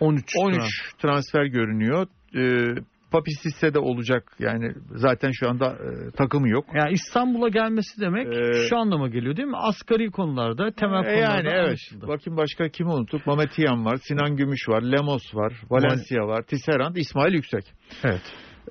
[0.00, 0.32] 13.
[0.38, 0.62] 13
[1.02, 2.06] transfer görünüyor.
[2.36, 2.40] E,
[3.10, 4.32] Papisisse de olacak.
[4.38, 6.64] Yani zaten şu anda e, takımı yok.
[6.74, 9.56] Yani İstanbul'a gelmesi demek Ee, şu anlama geliyor değil mi?
[9.56, 11.66] Asgari konularda, temel E, konularda yani evet.
[11.68, 12.08] anlaşıldı.
[12.08, 13.26] Bakayım başka kimi unuttuk?
[13.26, 17.64] Mehmet Tiyan var, Sinan Gümüş var, Lemos var, Valencia var, Tisserand, İsmail Yüksek.
[18.04, 18.22] Evet.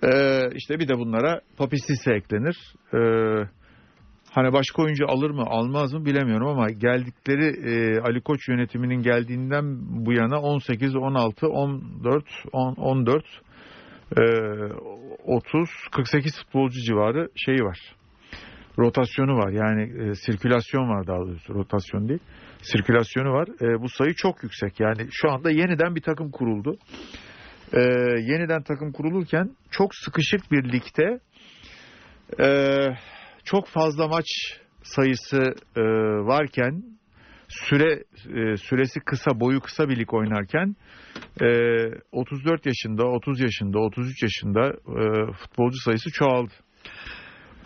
[0.04, 2.58] Ee, işte bir de bunlara Papisisse eklenir.
[2.93, 3.47] Ee,
[4.32, 9.78] hani başka oyuncu alır mı almaz mı bilemiyorum ama geldikleri e, Ali Koç yönetiminin geldiğinden
[10.06, 12.23] bu yana 18, 16, 14,
[12.54, 13.25] 10, 14,
[14.17, 14.22] e,
[15.26, 17.95] 30, 48 futbolcu civarı şeyi var.
[18.78, 22.19] Rotasyonu var yani e, sirkülasyon var daha doğrusu rotasyon değil.
[22.62, 23.48] Sirkülasyonu var.
[23.62, 26.78] E, bu sayı çok yüksek yani şu anda yeniden bir takım kuruldu
[27.74, 27.80] e,
[28.22, 31.19] yeniden takım kurulurken çok sıkışık bir ligde
[32.39, 32.78] e,
[33.43, 34.26] çok fazla maç
[34.84, 35.41] sayısı
[35.78, 35.82] e,
[36.26, 36.84] varken
[37.50, 38.04] süre
[38.36, 40.76] e, süresi kısa boyu kısa bir lig oynarken
[41.42, 41.48] e,
[42.12, 46.52] 34 yaşında 30 yaşında 33 yaşında e, futbolcu sayısı çoğaldı.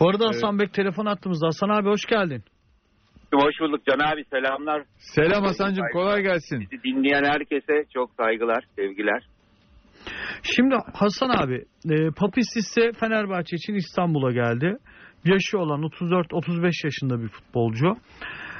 [0.00, 1.46] Bu arada Hasan Bek telefon attığımızda.
[1.46, 2.44] Hasan abi hoş geldin.
[3.34, 4.82] Hoş bulduk Can abi selamlar.
[4.96, 6.60] Selam Hasan'cığım kolay gelsin.
[6.60, 9.22] Bizi dinleyen herkese çok saygılar, sevgiler.
[10.42, 14.76] Şimdi Hasan abi, e, Papis ise Fenerbahçe için İstanbul'a geldi.
[15.24, 17.96] Yaşı olan 34-35 yaşında bir futbolcu.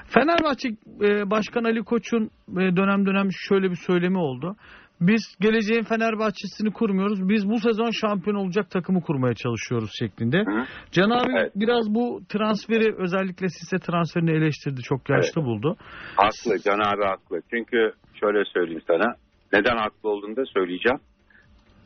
[0.07, 0.69] Fenerbahçe
[1.03, 4.57] e, Başkan Ali Koç'un e, dönem dönem şöyle bir söylemi oldu.
[5.01, 7.29] Biz geleceğin Fenerbahçe'sini kurmuyoruz.
[7.29, 10.39] Biz bu sezon şampiyon olacak takımı kurmaya çalışıyoruz şeklinde.
[10.39, 10.65] Hı.
[10.93, 11.53] Can abi Evet.
[11.57, 14.83] biraz bu transferi özellikle Sisse transferini eleştirdi.
[14.83, 15.77] Çok yaşlı buldu.
[16.17, 17.41] Haklı Can abi haklı.
[17.51, 19.15] Çünkü şöyle söyleyeyim sana.
[19.53, 20.99] Neden haklı olduğunu da söyleyeceğim.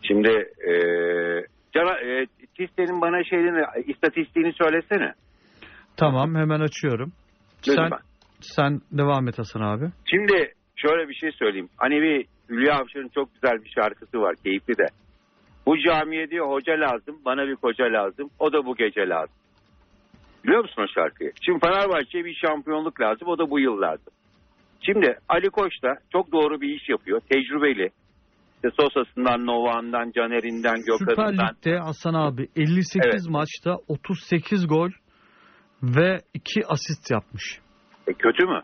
[0.02, 0.28] Şimdi
[0.68, 0.72] e,
[1.74, 5.12] Can, e, Tiste'nin bana şeyini, istatistiğini söylesene.
[5.96, 7.12] Tamam hemen açıyorum.
[7.68, 7.88] Lütfen.
[7.88, 7.98] sen
[8.92, 9.90] devam et Hasan abi.
[10.10, 11.68] Şimdi şöyle bir şey söyleyeyim.
[11.76, 14.86] Hani bir Hülya Avşar'ın çok güzel bir şarkısı var, keyifli de.
[15.66, 19.34] Bu camiye diyor hoca lazım, bana bir koca lazım, o da bu gece lazım.
[20.44, 21.32] Biliyor musun o şarkıyı?
[21.42, 23.28] Şimdi Fenerbahçe'ye bir şampiyonluk lazım.
[23.28, 24.12] O da bu yıl lazım.
[24.86, 27.20] Şimdi Ali Koç da çok doğru bir iş yapıyor.
[27.20, 27.90] Tecrübeli.
[28.54, 31.48] İşte Sosa'sından, Nova'ndan, Caner'inden, Süper Gökhan'ından.
[31.48, 33.20] Lig'de Hasan abi 58 Evet.
[33.28, 34.90] maçta 38 gol
[35.82, 37.60] ve 2 asist yapmış.
[38.08, 38.60] E, kötü mü?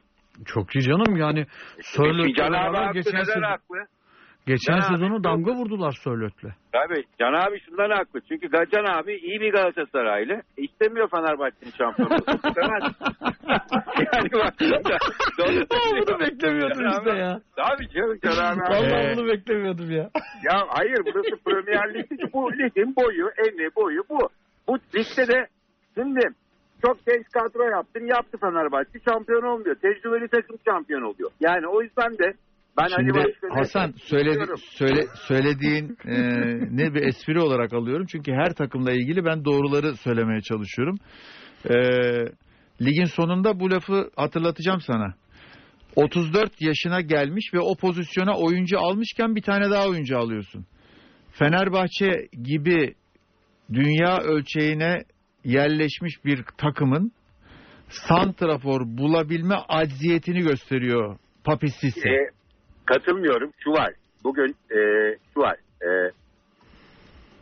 [0.46, 1.46] Çok iyi canım yani
[1.96, 2.92] Can abi beraber haklı.
[3.00, 3.76] geçen, sezon, haklı?
[4.46, 6.48] geçen Can sezonu damga vurdular Sörlot'la.
[6.72, 8.20] Tabii Can abi şundan haklı.
[8.28, 10.42] Çünkü Can abi iyi bir Galatasaraylı.
[10.56, 12.18] İstemiyor Fenerbahçe'nin şampiyonluğunu.
[12.34, 12.82] İstemez.
[14.12, 14.54] yani bak.
[16.08, 17.40] Bunu beklemiyordum işte ya.
[17.56, 18.60] Tabii canım Can abi.
[18.60, 20.10] Vallahi Ee, bunu beklemiyordum ya.
[20.44, 22.32] Ya hayır burası Premier Lig.
[22.32, 24.18] Bu ligin boyu, eni boyu bu.
[24.68, 25.46] Bu ligde de
[25.94, 26.20] şimdi
[26.86, 28.06] çok genç kadro yaptın.
[28.06, 28.98] Yaptı Fenerbahçe.
[29.08, 29.74] Şampiyon olmuyor.
[29.74, 31.30] Tecrübeli takım şampiyon oluyor.
[31.40, 32.34] Yani o yüzden de
[32.78, 36.16] ben Ali Şimdi Başkan'ı Hasan söyledi, söyle, söylediğin e,
[36.76, 38.06] ne bir espri olarak alıyorum.
[38.06, 40.96] Çünkü her takımla ilgili ben doğruları söylemeye çalışıyorum.
[41.64, 41.74] E,
[42.82, 45.14] ligin sonunda bu lafı hatırlatacağım sana.
[45.96, 50.66] 34 yaşına gelmiş ve o pozisyona oyuncu almışken bir tane daha oyuncu alıyorsun.
[51.30, 52.94] Fenerbahçe gibi
[53.72, 55.02] dünya ölçeğine
[55.44, 57.12] yerleşmiş bir takımın
[57.88, 62.08] santrafor bulabilme acziyetini gösteriyor Papi Sisse.
[62.10, 62.30] E,
[62.86, 63.50] katılmıyorum.
[63.64, 63.92] Şu var.
[64.24, 64.78] Bugün e,
[65.34, 65.56] şu var.
[65.82, 65.88] E,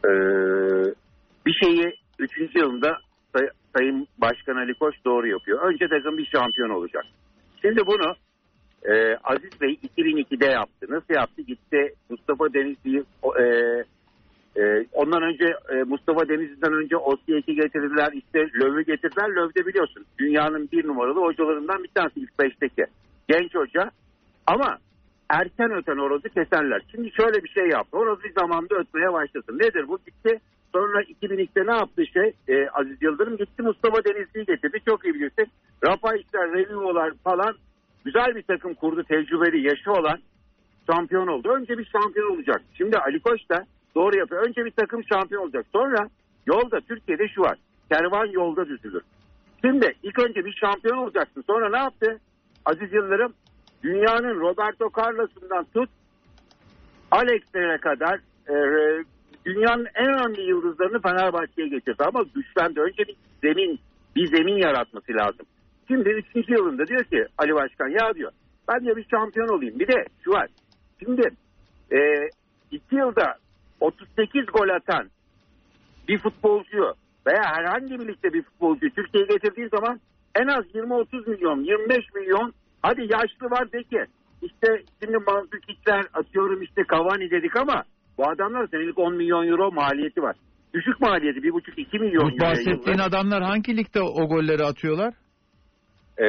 [0.04, 0.10] e,
[1.46, 2.56] bir şeyi 3.
[2.56, 2.98] yılında
[3.36, 5.72] Say- Sayın Başkan Ali Koç doğru yapıyor.
[5.72, 7.04] Önce takım bir şampiyon olacak.
[7.62, 8.14] Şimdi bunu
[8.84, 10.86] e, Aziz Bey 2002'de yaptı.
[10.88, 11.42] Nasıl yaptı?
[11.42, 13.44] Gitti Mustafa Denizli'yi e,
[14.56, 18.12] e, ondan önce e, Mustafa Denizli'den önce Osiyek'i getirdiler.
[18.12, 19.28] İşte Löv'ü getirdiler.
[19.28, 22.84] Löv de biliyorsun dünyanın bir numaralı hocalarından bir tanesi ilk beşteki.
[23.28, 23.90] Genç hoca
[24.46, 24.78] ama
[25.28, 26.82] erken öten horozu keserler.
[26.90, 27.96] Şimdi şöyle bir şey yaptı.
[27.96, 29.58] Horoz bir zamanda ötmeye başlasın.
[29.58, 29.98] Nedir bu?
[30.06, 30.40] Gitti
[30.72, 34.78] sonra 2002'de ne yaptı şey e, Aziz Yıldırım gitti Mustafa Denizli'yi getirdi.
[34.88, 35.46] Çok iyi bilirsin.
[35.84, 37.54] Rafa işler, Revivo'lar falan
[38.04, 39.02] güzel bir takım kurdu.
[39.02, 40.18] Tecrübeli, yaşı olan
[40.90, 41.48] şampiyon oldu.
[41.48, 42.62] Önce bir şampiyon olacak.
[42.74, 44.46] Şimdi Ali Koç da doğru yapıyor.
[44.48, 45.66] Önce bir takım şampiyon olacak.
[45.72, 46.08] Sonra
[46.46, 47.58] yolda Türkiye'de şu var.
[47.92, 49.02] Kervan yolda düzülür.
[49.64, 51.44] Şimdi ilk önce bir şampiyon olacaksın.
[51.46, 52.20] Sonra ne yaptı?
[52.64, 53.32] Aziz Yıldırım
[53.82, 55.90] dünyanın Roberto Carlos'undan tut
[57.10, 58.54] Alex'lere kadar e,
[59.44, 62.04] dünyanın en önemli yıldızlarını Fenerbahçe'ye getirdi.
[62.06, 62.80] Ama güçlendi.
[62.80, 63.80] Önce bir zemin
[64.16, 65.46] bir zemin yaratması lazım.
[65.88, 66.48] Şimdi 3.
[66.48, 68.32] yılında diyor ki Ali Başkan ya diyor
[68.68, 69.78] ben de bir şampiyon olayım.
[69.78, 70.48] Bir de şu var.
[70.98, 71.30] Şimdi
[71.92, 71.98] e,
[72.70, 73.34] iki yılda
[73.82, 75.10] 38 gol atan
[76.08, 76.94] bir futbolcuyu
[77.26, 80.00] veya herhangi bir ligde bir futbolcuyu Türkiye'ye getirdiği zaman
[80.40, 82.52] en az 20-30 milyon, 25 milyon
[82.82, 84.04] hadi yaşlı var de ki
[84.42, 84.66] işte
[85.02, 87.82] şimdi Manzukic'ler atıyorum işte Cavani dedik ama
[88.18, 90.36] bu adamlar senelik 10 milyon euro maliyeti var.
[90.74, 92.40] Düşük maliyeti 1,5-2 milyon Bu euro.
[92.40, 95.14] bahsettiğin adamlar hangi ligde o golleri atıyorlar?
[96.22, 96.26] Ee,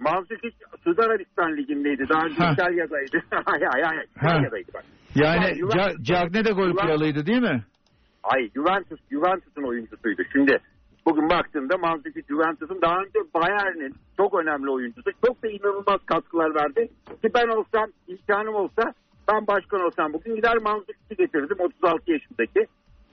[0.00, 2.08] Manzukic Suudi Arabistan ligindeydi.
[2.08, 2.34] Daha önce.
[2.52, 3.22] İtalya'daydı.
[3.46, 3.96] hay hay hay.
[3.96, 4.04] Ha.
[4.16, 4.84] İtalya'daydı bak.
[5.14, 5.58] Yani
[6.02, 7.64] Cagne de gol Juventus- kralıydı değil mi?
[8.22, 10.22] Ay Juventus, Juventus'un oyuncusuydu.
[10.32, 10.58] Şimdi
[11.06, 15.10] bugün baktığında Manzukic Juventus'un daha önce Bayern'in çok önemli oyuncusu.
[15.26, 16.88] Çok da inanılmaz katkılar verdi.
[17.22, 18.82] Ki ben olsam, imkanım olsa
[19.32, 22.66] ben başkan olsam bugün gider Manzukic'i getirdim 36 yaşındaki.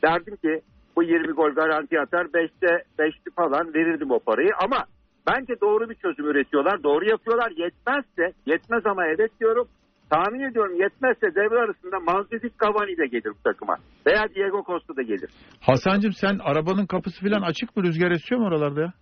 [0.04, 0.62] Derdim ki
[0.96, 4.86] bu 20 gol garanti atar 5'te 5'ti falan verirdim o parayı ama
[5.30, 6.84] bence doğru bir çözüm üretiyorlar.
[6.84, 7.52] Doğru yapıyorlar.
[7.58, 9.68] Yetmezse, yetmez ama evet diyorum.
[10.10, 13.76] Tahmin ediyorum yetmezse devre arasında Manzukic Cavani de gelir bu takıma.
[14.08, 15.30] Veya Diego Costa da gelir.
[15.62, 17.84] Hasancığım sen arabanın kapısı falan açık mı?
[17.84, 18.94] Rüzgar esiyor mu oralarda ya?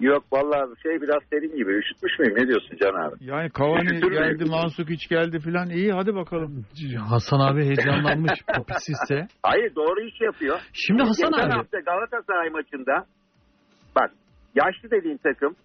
[0.00, 1.70] Yok vallahi şey biraz serin gibi.
[1.78, 2.34] Üşütmüş müyüm?
[2.36, 3.14] Ne diyorsun Can abi?
[3.20, 5.70] Yani Cavani geldi, Mansukic geldi falan.
[5.70, 6.64] İyi hadi bakalım.
[7.10, 9.26] Hasan abi heyecanlanmış Papisis'e.
[9.42, 10.60] Hayır doğru iş yapıyor.
[10.72, 13.04] Şimdi Hasan Geçen abi hafta Galatasaray maçında
[13.96, 14.10] bak
[14.54, 15.56] yaşlı dediğin takım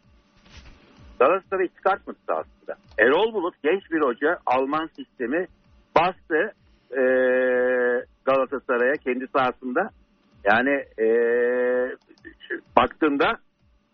[1.19, 2.75] Galatasaray'ı çıkartmadı aslında.
[2.99, 5.47] Erol Bulut genç bir hoca Alman sistemi
[5.97, 6.51] bastı
[6.91, 7.01] e,
[8.25, 9.89] Galatasaray'a kendi sahasında.
[10.43, 11.07] Yani e,
[12.77, 13.37] baktığında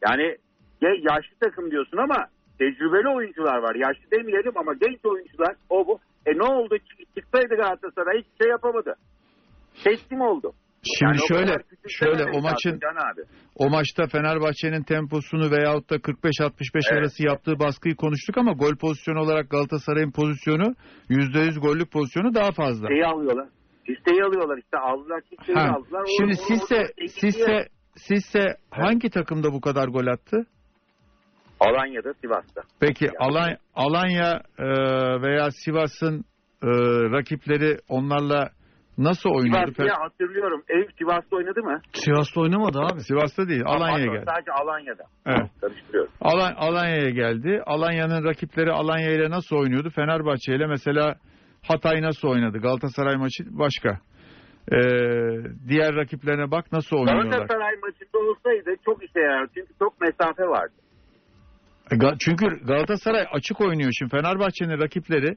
[0.09, 0.37] yani
[0.81, 2.25] ya yaşlı takım diyorsun ama
[2.59, 3.75] tecrübeli oyuncular var.
[3.75, 5.99] Yaşlı demeyelim ama genç oyuncular o bu.
[6.25, 6.77] E ne oldu?
[6.77, 8.95] Çık- Çıksaydı Galatasaray hiçbir şey yapamadı.
[9.83, 10.53] Teslim oldu.
[10.83, 11.57] Şimdi o şöyle
[11.87, 12.79] şöyle o maçın
[13.11, 13.21] abi.
[13.55, 16.99] o maçta Fenerbahçe'nin temposunu veyahut da 45-65 Evet.
[16.99, 20.75] arası yaptığı baskıyı konuştuk ama gol pozisyonu olarak Galatasaray'ın pozisyonu
[21.09, 22.87] %100 gollük pozisyonu daha fazla.
[22.87, 23.47] Listeyi alıyorlar.
[23.89, 26.01] Listeyi alıyorlar işte aldılar listeyi Ha, aldılar.
[26.01, 27.67] O- Şimdi o- sizse
[27.97, 30.45] sizse hangi takımda bu kadar gol attı?
[31.59, 32.61] Alanya'da Sivas'ta.
[32.79, 34.65] Peki Alanya, Alanya e,
[35.21, 36.25] veya Sivas'ın
[36.63, 36.67] e,
[37.11, 38.49] rakipleri onlarla
[39.03, 39.71] nasıl oynuyordu?
[39.73, 40.63] Sivas'ı hatırlıyorum.
[40.69, 41.81] Eyüp Sivas'ta oynadı mı?
[41.93, 43.01] Sivas'ta oynamadı abi.
[43.01, 44.25] Sivas'ta değil, Alanya'ya geldi.
[44.35, 45.03] Sadece Alanya'da.
[45.25, 45.49] Evet.
[45.61, 46.11] Karıştırıyorum.
[46.21, 47.61] Alan, Alanya'ya geldi.
[47.65, 49.89] Alanya'nın rakipleri Alanya ile nasıl oynuyordu?
[49.89, 51.15] Fenerbahçe ile mesela
[51.67, 52.57] Hatay nasıl oynadı?
[52.57, 53.99] Galatasaray maçı başka.
[54.71, 54.77] Ee,
[55.67, 57.23] diğer rakiplerine bak nasıl oynuyorlar.
[57.23, 59.47] Galatasaray maçında olsaydı çok işe yarar.
[59.53, 60.73] Çünkü çok mesafe vardı.
[61.91, 64.11] Ga- Çünkü Galatasaray açık oynuyor şimdi.
[64.11, 65.35] Fenerbahçe'nin rakipleri e,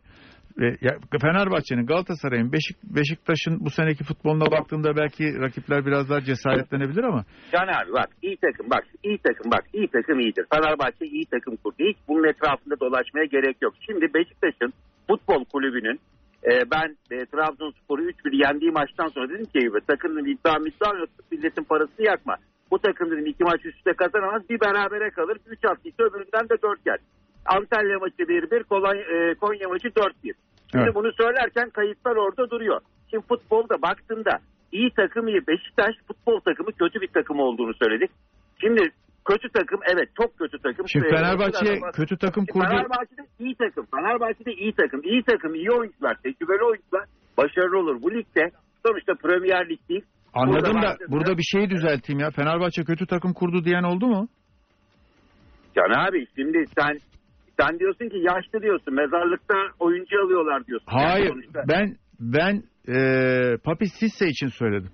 [1.20, 7.68] Fenerbahçe'nin, Galatasaray'ın, Beşik, Beşiktaş'ın bu seneki futboluna baktığında belki rakipler biraz daha cesaretlenebilir ama Can
[7.68, 10.46] abi bak iyi takım bak iyi takım bak iyi takım iyidir.
[10.52, 11.76] Fenerbahçe iyi takım kurdu.
[11.80, 13.74] Hiç bunun etrafında dolaşmaya gerek yok.
[13.86, 14.72] Şimdi Beşiktaş'ın
[15.08, 16.00] futbol kulübünün
[16.44, 21.64] e, ben e, Trabzonspor'u 3-1 yendiği maçtan sonra dedim ki sakın iddia iddia yok milletin
[21.64, 22.36] parasını yakma.
[22.70, 25.38] Bu takım dedim iki maç üst üste kazanamaz bir berabere kalır.
[25.46, 26.98] 3 attıysa öbüründen de 4 yer.
[27.46, 30.34] Antalya maçı 1-1 Kolay, e, Konya maçı 4-1.
[30.70, 30.94] Şimdi Evet.
[30.94, 32.80] bunu söylerken kayıtlar orada duruyor.
[33.10, 34.38] Şimdi futbolda baktığında
[34.72, 38.10] iyi takım iyi Beşiktaş futbol takımı kötü bir takım olduğunu söyledik.
[38.60, 38.82] Şimdi
[39.28, 40.88] kötü takım evet çok kötü takım.
[40.88, 42.64] şimdi Ee, Fenerbahçe kötü takım kurdu.
[42.64, 43.86] Fenerbahçe'de iyi takım.
[43.94, 45.00] Fenerbahçe'de iyi takım.
[45.04, 47.04] İyi takım, iyi oyuncular, tecrübeli oyuncular
[47.38, 48.02] başarılı olur.
[48.02, 48.50] Bu ligde
[48.86, 50.04] sonuçta Premier Lig değil.
[50.34, 52.30] Anladım Burada da burada bir şeyi düzelteyim ya.
[52.30, 54.28] Fenerbahçe kötü takım kurdu diyen oldu mu?
[55.76, 56.98] Can abi şimdi sen
[57.60, 58.94] sen diyorsun ki yaşlı diyorsun.
[58.94, 60.92] Mezarlıkta oyuncu alıyorlar diyorsun.
[60.92, 61.28] Yani Hayır.
[61.28, 62.96] sonuçta- Ben ben e,
[63.64, 64.90] Papi Sisse için söyledim.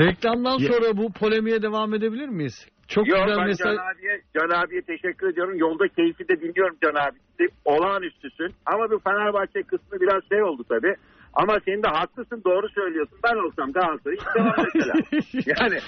[0.00, 2.68] Reklamdan Ya- sonra bu polemiğe devam edebilir miyiz?
[2.88, 3.76] Çok Yok güzel ben mesaj.
[3.76, 5.58] Can abiye, Can abiye teşekkür ediyorum.
[5.58, 7.18] Yolda keyfi de dinliyorum Can abi.
[7.64, 8.54] Olağanüstüsün.
[8.66, 10.94] Ama bu Fenerbahçe kısmı biraz şey oldu tabii.
[11.34, 13.18] Ama senin de haklısın doğru söylüyorsun.
[13.24, 14.94] Ben olsam Galatasaray'ı istemem mesela.
[15.60, 15.78] yani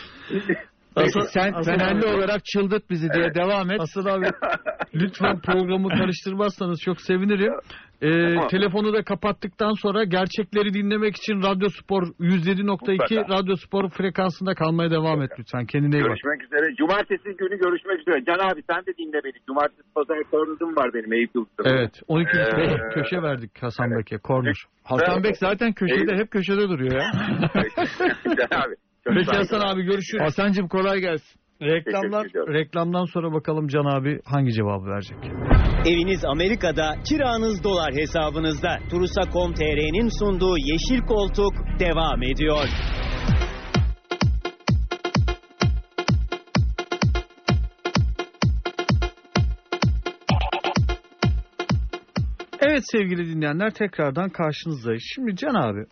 [0.96, 3.34] Asıl- Sen asıl Fenerli abi- olarak çıldırt bizi diye Evet.
[3.34, 3.80] devam et.
[3.80, 4.24] Asıl abi
[4.94, 7.52] lütfen programı karıştırmazsanız çok sevinirim.
[8.02, 8.48] Ee, Tamam.
[8.48, 13.34] telefonu da kapattıktan sonra gerçekleri dinlemek için Radyo Spor 107.2 Mutlaka.
[13.34, 15.66] Radyo Spor frekansında kalmaya devam et lütfen.
[15.66, 16.08] Kendine iyi bak.
[16.08, 16.74] görüşmek üzere.
[16.76, 18.24] Cumartesi günü görüşmek üzere.
[18.26, 19.32] Can abi sen de dinle beni.
[19.46, 21.62] Cumartesi pazar kornuzum var benim Eyüp Yıldız'da.
[21.70, 24.18] Evet 12 Ee, köşe verdik Hasan Bek'e.
[24.18, 24.56] Korner.
[24.84, 27.04] Hasan Bek zaten köşede hep köşede duruyor ya.
[28.24, 28.74] Can abi.
[29.06, 29.36] Peki.
[29.36, 30.22] Hasan abi görüşürüz.
[30.22, 31.40] Hasancım kolay gelsin.
[31.62, 35.18] Reklamlar, reklamdan sonra bakalım Can abi hangi cevabı verecek?
[35.86, 38.78] Eviniz Amerika'da, kiranız dolar hesabınızda.
[38.90, 42.68] Turusa.com.tr'nin sunduğu Yeşil Koltuk devam ediyor.
[52.60, 55.02] Evet sevgili dinleyenler tekrardan karşınızdayız.
[55.14, 55.84] Şimdi Can abi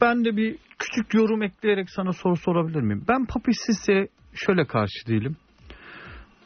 [0.00, 3.04] ben de bir küçük yorum ekleyerek sana soru sorabilir miyim?
[3.08, 5.36] Ben Papi Sisse'ye şöyle karşı değilim.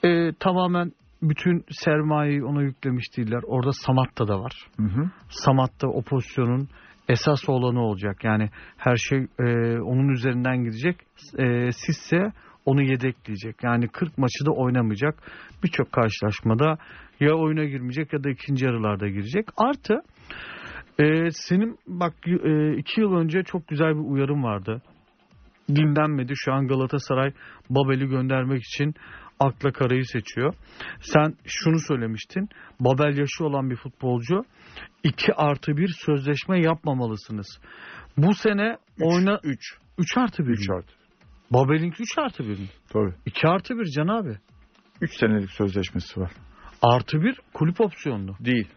[0.04, 3.42] Ee, tamamen bütün sermayeyi ona yüklemiş değiller.
[3.46, 4.52] Orada Samatta da var.
[4.76, 5.10] Hı hı.
[5.28, 6.68] Samatta o pozisyonun
[7.08, 8.24] esas olanı olacak.
[8.24, 9.44] Yani her şey e,
[9.80, 10.96] onun üzerinden gidecek.
[11.38, 12.32] E, Sisse
[12.64, 13.56] onu yedekleyecek.
[13.62, 15.14] Yani 40 maçı da oynamayacak.
[15.64, 16.78] Birçok karşılaşmada
[17.20, 19.46] ya oyuna girmeyecek ya da ikinci yarılarda girecek.
[19.56, 19.94] Artı
[20.98, 24.82] e, senin bak e, iki yıl önce çok güzel bir uyarım vardı.
[25.68, 26.32] Dinlenmedi.
[26.36, 27.32] Şu an Galatasaray
[27.70, 28.94] Babel'i göndermek için
[29.40, 30.54] akla karayı seçiyor.
[31.00, 32.48] Sen şunu söylemiştin.
[32.80, 34.42] Babel yaşı olan bir futbolcu
[35.04, 37.60] 2 artı 1 sözleşme yapmamalısınız.
[38.16, 39.78] Bu sene oyna 3.
[39.98, 40.50] 3 artı 1.
[40.50, 40.92] 3 artı.
[41.50, 42.68] Babel'inki 3 artı 1 mi?
[42.92, 43.14] Tabii.
[43.26, 44.38] 2 artı 1 Can abi.
[45.00, 46.32] 3 senelik sözleşmesi var.
[46.82, 48.36] Artı 1 kulüp opsiyonlu.
[48.40, 48.68] Değil.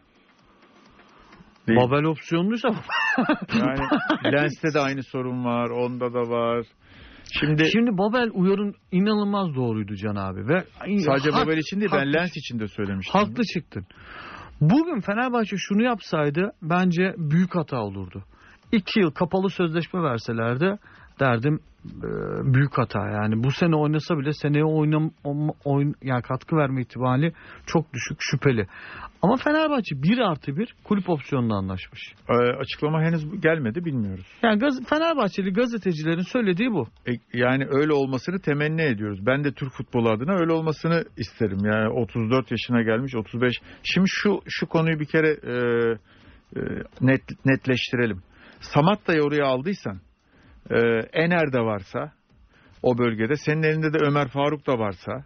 [1.67, 1.79] Değil.
[1.79, 2.67] Babel opsiyonluysa
[3.59, 3.79] Yani
[4.33, 5.69] Lens'te de aynı sorun var.
[5.69, 6.65] Onda da var.
[7.39, 10.63] Şimdi Şimdi Babel uyarın inanılmaz doğruydu Can abi ve
[11.05, 13.19] sadece hak- Babel için değil ben Lens için de söylemiştim.
[13.19, 13.85] Haklı çıktın.
[14.61, 18.23] Bugün Fenerbahçe şunu yapsaydı bence büyük hata olurdu.
[18.71, 20.77] İki yıl kapalı sözleşme verselerdi
[21.19, 21.59] derdim
[22.53, 25.11] büyük hata yani bu sene oynasa bile seneye oynam
[25.65, 27.33] oyun yani katkı verme ihtimali
[27.65, 28.67] çok düşük şüpheli.
[29.21, 32.13] Ama Fenerbahçe 1 artı 1 kulüp opsiyonla anlaşmış.
[32.29, 34.25] Ee, açıklama henüz gelmedi bilmiyoruz.
[34.43, 36.87] Yani gaz, Fenerbahçeli gazetecilerin söylediği bu.
[37.07, 39.25] E, yani öyle olmasını temenni ediyoruz.
[39.25, 41.59] Ben de Türk futbolu adına öyle olmasını isterim.
[41.65, 43.53] Yani 34 yaşına gelmiş 35.
[43.83, 45.53] Şimdi şu şu konuyu bir kere e,
[46.55, 46.61] e,
[47.01, 48.21] net netleştirelim.
[48.59, 49.99] Samatta'yı oraya aldıysan
[50.69, 50.77] e,
[51.13, 52.11] Ener de varsa
[52.83, 55.25] o bölgede senin elinde de Ömer Faruk da varsa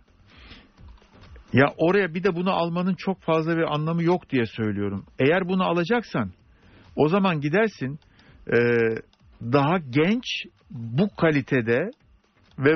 [1.54, 5.06] ya oraya bir de bunu almanın çok fazla bir anlamı yok diye söylüyorum.
[5.20, 6.32] Eğer bunu alacaksan
[6.96, 8.00] o zaman gidersin
[8.48, 8.58] e,
[9.42, 10.24] daha genç
[10.72, 11.90] bu kalitede
[12.60, 12.76] ve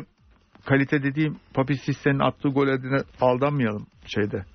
[0.65, 4.45] kalite dediğim Papi Sisse'nin attığı gol adına aldanmayalım şeyde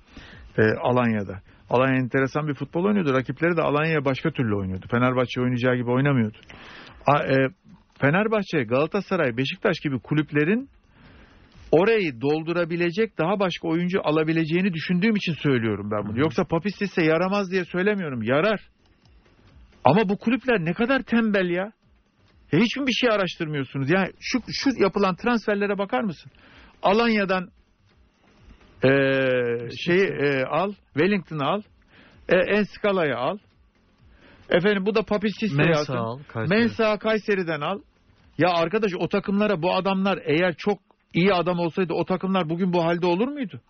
[0.57, 1.41] e, Alanya'da.
[1.69, 3.13] Alanya enteresan bir futbol oynuyordu.
[3.13, 4.85] Rakipleri de Alanya'ya başka türlü oynuyordu.
[4.91, 6.37] Fenerbahçe oynayacağı gibi oynamıyordu.
[7.07, 7.35] A, e,
[7.99, 10.69] Fenerbahçe, Galatasaray, Beşiktaş gibi kulüplerin
[11.71, 16.19] orayı doldurabilecek daha başka oyuncu alabileceğini düşündüğüm için söylüyorum ben bunu.
[16.19, 18.23] Yoksa Papis ise yaramaz diye söylemiyorum.
[18.23, 18.59] Yarar.
[19.83, 21.71] Ama bu kulüpler ne kadar tembel ya.
[22.51, 23.89] ya hiç mi bir şey araştırmıyorsunuz?
[23.89, 26.31] Yani şu, şu yapılan transferlere bakar mısın?
[26.83, 27.49] Alanya'dan
[28.83, 31.61] ee, şeyi e, al, Wellington'ı al,
[32.29, 33.37] e, Enskala'yı al.
[34.49, 35.93] Efendim bu da Papis Sisse'yi Mensa alsın.
[35.93, 36.59] al, Kayseri.
[36.59, 37.79] Mensa Kayseri'den al.
[38.37, 40.79] Ya arkadaş o takımlara bu adamlar eğer çok
[41.13, 43.61] iyi adam olsaydı o takımlar bugün bu halde olur muydu?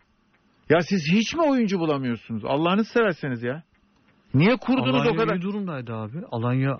[0.69, 2.45] Ya siz hiç mi oyuncu bulamıyorsunuz?
[2.45, 3.63] Allah'ını severseniz ya.
[4.33, 5.35] Niye kurdunuz Alanya o kadar?
[5.35, 6.17] iyi durumdaydı abi.
[6.31, 6.77] Alanya Ya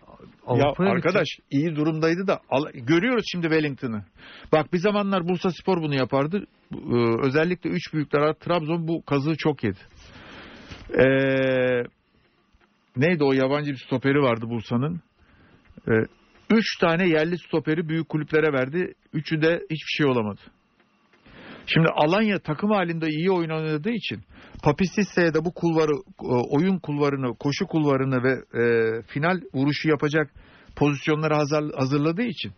[0.47, 2.39] Avrupa'ya arkadaş iyi durumdaydı da
[2.73, 4.03] görüyoruz şimdi Wellington'ı.
[4.51, 6.45] Bak bir zamanlar Bursa Spor bunu yapardı.
[6.73, 6.77] Ee,
[7.25, 9.77] özellikle üç büyükler Trabzon bu kazığı çok yedi.
[10.99, 11.83] Ee,
[12.97, 15.01] neydi o yabancı bir stoperi vardı Bursa'nın.
[15.87, 15.91] Ee,
[16.49, 18.93] üç tane yerli stoperi büyük kulüplere verdi.
[19.13, 20.41] Üçü de hiçbir şey olamadı.
[21.67, 24.23] Şimdi Alanya takım halinde iyi oyun oynadığı için
[24.63, 25.91] Papisisse'ye de bu kulvarı,
[26.23, 28.31] e, oyun kulvarını, koşu kulvarını ve
[28.61, 30.29] e, final vuruşu yapacak
[30.75, 32.51] pozisyonları hazır, hazırladığı için.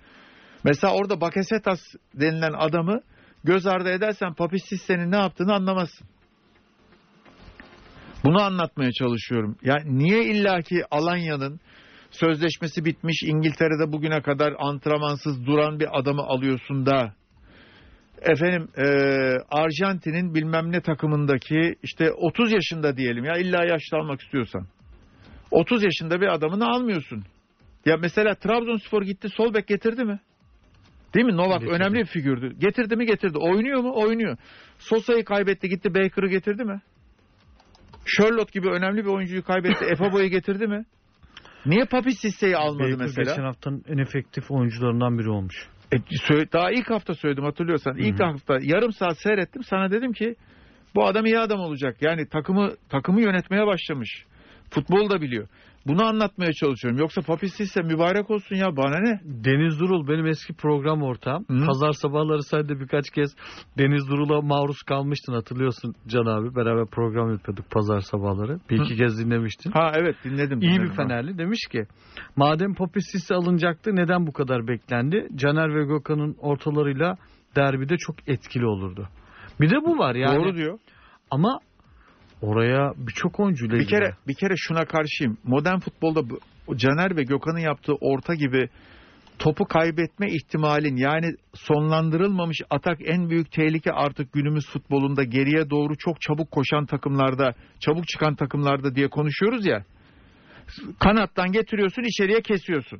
[0.64, 1.80] Mesela orada Bakasetas
[2.14, 3.02] denilen adamı
[3.44, 6.08] göz ardı edersen Papisisse'nin ne yaptığını anlamazsın.
[8.26, 9.57] Bunu anlatmaya çalışıyorum.
[9.63, 11.59] Yani niye illaki Alanya'nın
[12.11, 17.13] sözleşmesi bitmiş İngiltere'de bugüne kadar antrenmansız duran bir adamı alıyorsun da
[18.22, 18.86] efendim e,
[19.49, 24.68] Arjantin'in bilmem ne takımındaki işte 30 yaşında diyelim ya illa yaşlı almak istiyorsan
[25.51, 27.24] 30 yaşında bir adamını almıyorsun.
[27.86, 30.20] Ya mesela Trabzonspor gitti sol bek getirdi mi?
[31.15, 31.38] Değil mi?
[31.38, 31.76] Novak Getirdi.
[31.76, 32.55] önemli bir figürdü.
[32.59, 33.38] Getirdi mi getirdi.
[33.38, 33.91] Oynuyor mu?
[33.95, 34.38] Oynuyor.
[34.80, 36.82] Sosa'yı kaybetti gitti Baker'ı getirdi mi?
[38.18, 39.86] Charlotte gibi önemli bir oyuncuyu kaybetti.
[39.91, 40.86] Efabo'yu getirdi mi?
[41.66, 43.32] Niye Papis Sisse'yi almadı Baker mesela?
[43.32, 45.70] geçen haftanın en efektif oyuncularından biri olmuş.
[45.93, 45.97] E,
[46.53, 47.97] daha ilk hafta söyledim hatırlıyorsan.
[47.97, 48.28] İlk Hı hı.
[48.28, 49.64] hafta yarım saat seyrettim.
[49.64, 50.36] Sana dedim ki
[50.95, 51.97] bu adam iyi adam olacak.
[52.01, 54.26] Yani takımı takımı yönetmeye başlamış.
[54.70, 55.47] Futbol da biliyor.
[55.88, 57.00] Bunu anlatmaya çalışıyorum.
[57.00, 59.20] Yoksa Papis ise mübarek olsun ya bana ne?
[59.24, 61.46] Deniz Durul benim eski program ortağım.
[61.50, 61.66] Hı.
[61.66, 63.36] Pazar sabahları sen de birkaç kez
[63.78, 66.56] Deniz Durul'a maruz kalmıştın hatırlıyorsun Can abi.
[66.56, 68.60] Beraber program yapıyorduk pazar sabahları.
[68.70, 69.72] Bir iki kez dinlemiştin.
[69.72, 70.62] Ha evet dinledim.
[70.62, 70.84] İyi dinledim.
[70.84, 71.86] bir Fenerli demiş ki
[72.36, 75.28] madem Popis Sisse alınacaktı neden bu kadar beklendi?
[75.36, 77.16] Caner ve Gökhan'ın ortalarıyla
[77.56, 79.10] derbide çok etkili olurdu.
[79.62, 80.44] Bir de bu var yani.
[80.44, 80.80] Doğru diyor.
[81.32, 81.60] Ama
[82.42, 85.38] oraya birçok oyuncuyla Bir kere bir kere şuna karşıyım.
[85.44, 86.22] Modern futbolda
[86.76, 88.70] Caner ve Gökhan'ın yaptığı orta gibi
[89.40, 96.22] topu kaybetme ihtimalin yani sonlandırılmamış atak en büyük tehlike artık günümüz futbolunda geriye doğru çok
[96.22, 99.84] çabuk koşan takımlarda, çabuk çıkan takımlarda diye konuşuyoruz ya.
[101.00, 103.00] Kanattan getiriyorsun içeriye kesiyorsun.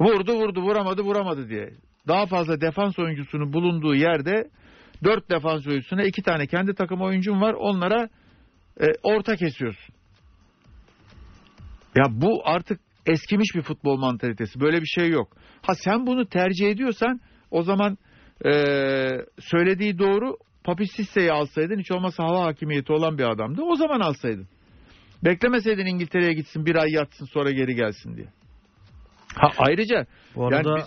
[0.00, 1.70] Vurdu vurdu vuramadı vuramadı diye.
[2.08, 4.50] Daha fazla defans oyuncusunun bulunduğu yerde
[5.04, 8.08] dört defans oyuncusuna iki tane kendi takım oyuncun var onlara
[8.80, 9.94] e, orta kesiyorsun.
[11.96, 14.60] Ya bu artık eskimiş bir futbol mantalitesi.
[14.60, 15.36] Böyle bir şey yok.
[15.62, 17.20] Ha sen bunu tercih ediyorsan
[17.50, 17.98] o zaman
[18.44, 18.52] e,
[19.38, 23.62] söylediği doğru Papis Sisse'yi alsaydın hiç olmazsa hava hakimiyeti olan bir adamdı.
[23.62, 24.48] O zaman alsaydın.
[25.24, 28.26] Beklemeseydin İngiltere'ye gitsin bir ay yatsın sonra geri gelsin diye.
[29.34, 30.82] Ha ayrıca Bu arada yani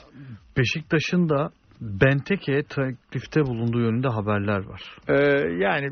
[0.58, 1.52] Beşiktaş'ın da
[1.84, 4.82] Benteke'ye teklifte bulunduğu yönünde haberler var.
[5.08, 5.14] Ee,
[5.64, 5.92] yani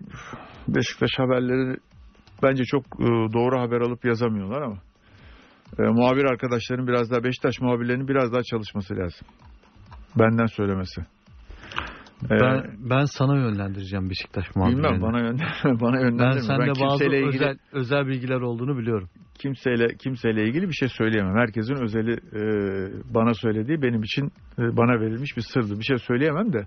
[0.68, 1.78] Beşiktaş haberleri
[2.44, 4.78] bence çok e, doğru haber alıp yazamıyorlar ama
[5.80, 9.28] e, muhabir arkadaşların biraz daha Beşiktaş muhabirlerinin biraz daha çalışması lazım.
[10.20, 11.02] Benden söylemesi.
[12.26, 14.84] Ee, Ben ben sana yönlendireceğim Beşiktaş muhabirlerini.
[14.86, 16.42] bilmem bana yönlendirme bana ben yönlendirme.
[16.42, 19.10] sende bazı kimseyle ilgili özel özel bilgiler olduğunu biliyorum.
[19.40, 21.36] kimseyle kimseyle ilgili bir şey söyleyemem.
[21.38, 22.42] Herkesin özeli e,
[23.14, 24.26] bana söylediği benim için
[24.60, 25.80] e, bana verilmiş bir sırdı.
[25.80, 26.66] Bir şey söyleyemem de.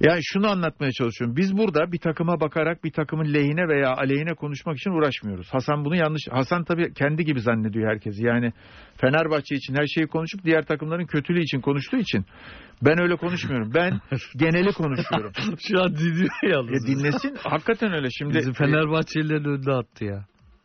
[0.00, 1.36] Yani şunu anlatmaya çalışıyorum.
[1.36, 5.48] Biz burada bir takıma bakarak bir takımın lehine veya aleyhine konuşmak için uğraşmıyoruz.
[5.54, 6.22] Hasan bunu yanlış.
[6.30, 8.26] Hasan tabii kendi gibi zannediyor herkesi.
[8.26, 8.52] Yani
[8.96, 12.24] Fenerbahçe için her şeyi konuşup diğer takımların kötülüğü için konuştuğu için
[12.82, 13.72] ben öyle konuşmuyorum.
[13.74, 14.00] Ben
[14.36, 15.32] geneli konuşuyorum.
[15.68, 16.86] Şu an dinliyor Ya yalnız.
[16.86, 17.36] dinlesin.
[17.42, 18.08] Hakikaten öyle.
[18.10, 20.24] Şimdi Bizi Fenerbahçelilerin önüne attı ya.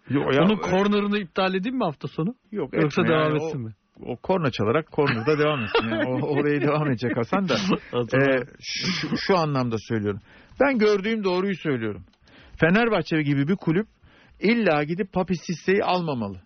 [0.10, 2.36] Yok, ya- Onun kornerını iptal edeyim mi hafta sonu?
[2.52, 3.44] yok, Yoksa etme devam yani.
[3.46, 3.74] etsin o, mi?
[4.06, 5.88] o korna çalarak kornerde devam etsin.
[5.90, 7.56] Yani o, orayı devam edecek Hasan da.
[8.18, 10.20] Ee, şu, şu anlamda söylüyorum.
[10.62, 12.04] Ben gördüğüm doğruyu söylüyorum.
[12.60, 13.88] Fenerbahçe gibi bir kulüp
[14.40, 16.42] illa gidip Papis Sisse'yi almamalı.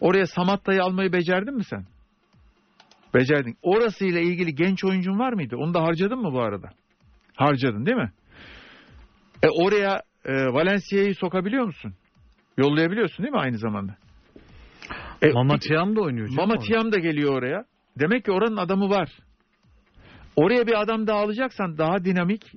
[0.00, 1.86] Oraya Samatta'yı almayı becerdin mi sen?
[3.14, 3.56] Becerdin.
[3.62, 5.56] Orasıyla ilgili genç oyuncun var mıydı?
[5.56, 6.68] Onu da harcadın mı bu arada?
[7.34, 8.12] Harcadın değil mi?
[9.42, 11.94] E oraya e, Valencia'yı sokabiliyor musun?
[12.58, 13.96] Yollayabiliyorsun değil mi aynı zamanda?
[15.22, 16.28] E, Mama Tiam da oynuyor.
[16.30, 16.58] Mama.
[16.58, 17.64] Tiam da geliyor oraya.
[18.00, 19.08] Demek ki oranın adamı var.
[20.36, 22.52] Oraya bir adam daha alacaksan daha dinamik,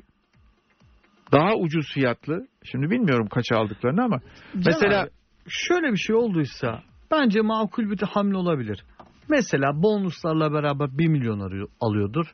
[1.31, 2.47] daha ucuz fiyatlı.
[2.63, 4.19] Şimdi bilmiyorum kaça aldıklarını ama
[4.53, 5.09] Can mesela abi,
[5.47, 8.83] şöyle bir şey olduysa bence makul bir hamle olabilir.
[9.29, 12.25] Mesela bonuslarla beraber 1 milyon alıyordur.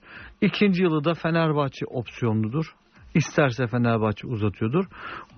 [0.42, 2.66] İkinci yılı da Fenerbahçe opsiyonludur.
[3.16, 4.86] İsterse Fenerbahçe uzatıyordur.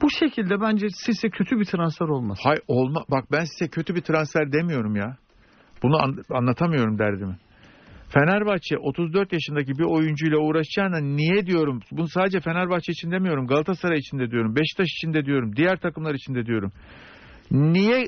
[0.01, 2.37] Bu şekilde bence Sisse kötü bir transfer olmaz.
[2.43, 5.17] hay olma bak ben size kötü bir transfer demiyorum ya.
[5.83, 7.37] Bunu an- anlatamıyorum derdimi.
[8.09, 11.79] Fenerbahçe 34 yaşındaki bir oyuncuyla uğraşacağına niye diyorum?
[11.91, 13.47] Bunu sadece Fenerbahçe için demiyorum.
[13.47, 14.55] Galatasaray için de diyorum.
[14.55, 15.55] Beşiktaş için de diyorum.
[15.55, 16.71] Diğer takımlar için de diyorum.
[17.51, 18.05] Niye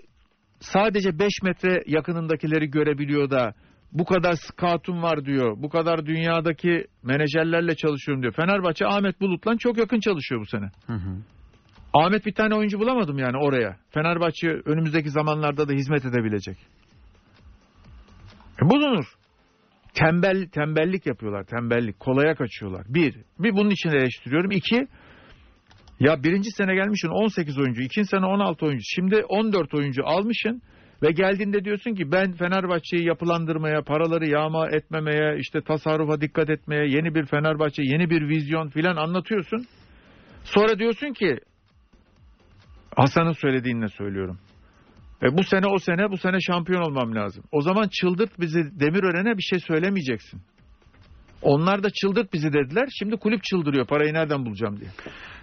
[0.60, 3.54] sadece 5 metre yakınındakileri görebiliyor da
[3.92, 5.58] bu kadar scoutum var diyor.
[5.58, 8.34] Bu kadar dünyadaki menajerlerle çalışıyorum diyor.
[8.34, 10.72] Fenerbahçe Ahmet Bulut'la çok yakın çalışıyor bu sene.
[11.94, 13.78] Ahmet bir tane oyuncu bulamadım yani oraya.
[13.90, 16.58] Fenerbahçe önümüzdeki zamanlarda da hizmet edebilecek.
[18.62, 19.06] E bulunur.
[19.94, 21.44] Tembel, tembellik yapıyorlar.
[21.44, 22.00] Tembellik.
[22.00, 22.86] Kolaya kaçıyorlar.
[22.90, 23.16] Bir.
[23.40, 24.52] Bir bunun için eleştiriyorum.
[24.52, 24.88] İki.
[26.00, 27.82] Ya birinci sene gelmişsin 18 oyuncu.
[27.82, 28.84] ikinci sene 16 oyuncu.
[28.96, 30.62] Şimdi 14 oyuncu almışsın.
[31.04, 37.16] Ve geldiğinde diyorsun ki ben Fenerbahçe'yi yapılandırmaya, paraları yağma etmemeye, işte tasarrufa dikkat etmeye, yeni
[37.16, 39.66] bir Fenerbahçe, yeni bir vizyon filan anlatıyorsun.
[40.44, 41.40] Sonra diyorsun ki
[42.96, 44.40] Hasan'ın söylediğinle söylüyorum.
[45.24, 47.44] E bu sene o sene bu sene şampiyon olmam lazım.
[47.52, 50.42] O zaman çıldırt bizi Demirören'e bir şey söylemeyeceksin.
[51.42, 52.88] Onlar da çıldırt bizi dediler.
[53.00, 54.90] Şimdi kulüp çıldırıyor parayı nereden bulacağım diye.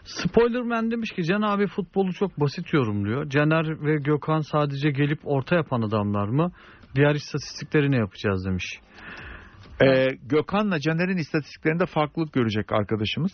[0.04, 3.28] Spoilerman demiş ki Can abi futbolu çok basit yorumluyor.
[3.30, 6.52] Caner ve Gökhan sadece gelip orta yapan adamlar mı?
[6.94, 8.80] Diğer istatistikleri ne yapacağız demiş.
[9.82, 13.32] Ee, Gökhan'la Caner'in istatistiklerinde farklılık görecek arkadaşımız.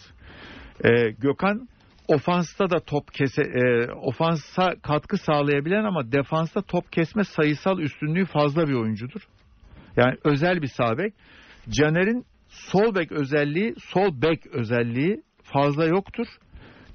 [0.85, 1.69] Ee, Gökhan
[2.09, 8.69] ofansta da top kese, e, ofansa katkı sağlayabilen ama defansta top kesme sayısal üstünlüğü fazla
[8.69, 9.21] bir oyuncudur.
[9.97, 11.15] Yani özel bir sağ bek.
[11.69, 16.27] Caner'in sol bek özelliği, sol bek özelliği fazla yoktur.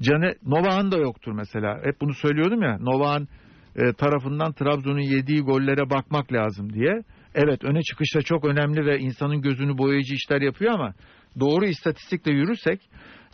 [0.02, 1.80] Caner, Novak'ın da yoktur mesela.
[1.84, 2.78] Hep bunu söylüyordum ya.
[2.80, 3.28] Novak'ın
[3.76, 7.02] e, tarafından Trabzon'un yediği gollere bakmak lazım diye.
[7.36, 10.94] Evet öne çıkışta çok önemli ve insanın gözünü boyayıcı işler yapıyor ama
[11.40, 12.82] doğru istatistikle yürürsek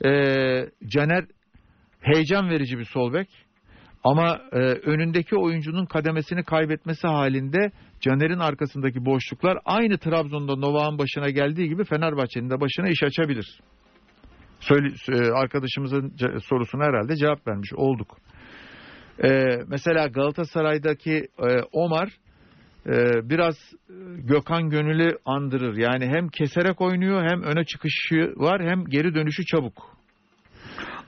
[0.05, 0.09] e,
[0.87, 1.25] Caner
[2.01, 3.27] heyecan verici bir sol bek.
[4.03, 11.69] Ama e, önündeki oyuncunun kademesini kaybetmesi halinde Caner'in arkasındaki boşluklar aynı Trabzon'da Novak'ın başına geldiği
[11.69, 13.59] gibi Fenerbahçe'nin de başına iş açabilir.
[14.59, 16.13] Söyle, e, arkadaşımızın
[16.49, 18.17] sorusuna herhalde cevap vermiş olduk.
[19.23, 22.09] E, mesela Galatasaray'daki e, Omar
[22.85, 23.55] e, biraz
[23.89, 25.77] e, Gökhan Gönül'ü andırır.
[25.77, 30.00] Yani hem keserek oynuyor hem öne çıkışı var hem geri dönüşü çabuk.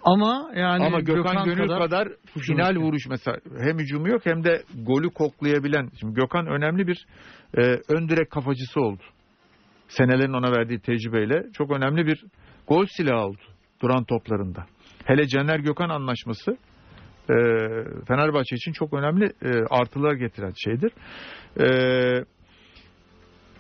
[0.04, 4.64] Ama yani Ama Gökhan, Gönül kadar, hücum final vuruş mesela hem hücumu yok hem de
[4.76, 5.90] golü koklayabilen.
[6.00, 7.06] Şimdi Gökhan önemli bir
[7.58, 9.02] e, ön direk kafacısı oldu.
[9.88, 12.26] Senelerin ona verdiği tecrübeyle çok önemli bir
[12.68, 13.42] gol silahı oldu
[13.82, 14.66] duran toplarında.
[15.06, 16.58] Hele Caner Gökhan anlaşması
[17.30, 17.36] e,
[18.08, 20.92] Fenerbahçe için çok önemli e, artılar getiren şeydir.
[21.60, 21.68] E,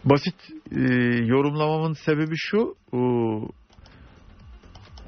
[0.05, 0.35] basit
[0.71, 0.81] e,
[1.25, 2.75] yorumlamamın sebebi şu.
[2.93, 2.99] E,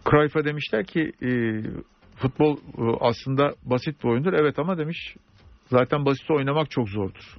[0.10, 1.30] Cruyff'a demişler ki e,
[2.16, 4.34] futbol e, aslında basit bir oyundur.
[4.34, 5.16] Evet ama demiş
[5.68, 7.38] zaten basit oynamak çok zordur.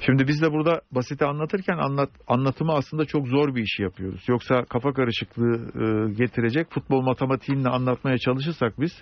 [0.00, 4.24] Şimdi biz de burada basiti anlatırken anlat, anlatımı aslında çok zor bir işi yapıyoruz.
[4.28, 8.92] Yoksa kafa karışıklığı e, getirecek futbol matematiğinle anlatmaya çalışırsak biz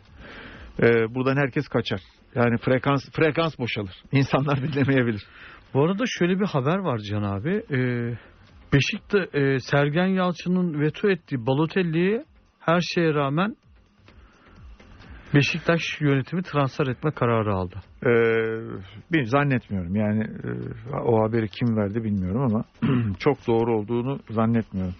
[0.82, 2.00] e, buradan herkes kaçar.
[2.34, 4.02] Yani frekans frekans boşalır.
[4.12, 5.22] İnsanlar dinlemeyebilir.
[5.74, 7.62] Bu arada şöyle bir haber var Can abi.
[7.70, 8.18] Ee,
[8.72, 12.24] Beşik'te e, Sergen Yalçın'ın veto ettiği Balotelli'ye
[12.66, 13.56] her şeye rağmen
[15.34, 17.74] Beşiktaş yönetimi transfer etme kararı aldı.
[18.02, 18.08] Ee,
[19.12, 20.50] bir zannetmiyorum yani e,
[21.04, 22.64] o haberi kim verdi bilmiyorum ama
[23.18, 24.94] çok doğru olduğunu zannetmiyorum.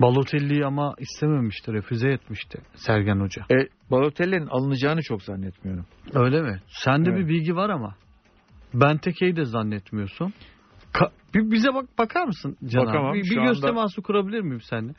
[0.00, 3.42] Balotelli'yi ama istememişti, refüze etmişti Sergen Hoca.
[3.50, 3.54] E,
[3.90, 5.86] Balotelli'nin alınacağını çok zannetmiyorum.
[6.14, 6.60] Öyle mi?
[6.66, 7.18] Sende Evet.
[7.20, 7.94] bir bilgi var ama.
[8.74, 10.32] Benteke'yi de zannetmiyorsun.
[10.92, 13.14] Ka- bir bize bak bakar mısın Can Bakamam.
[13.14, 14.92] Bir, bir göz anda- teması kurabilir miyim seninle?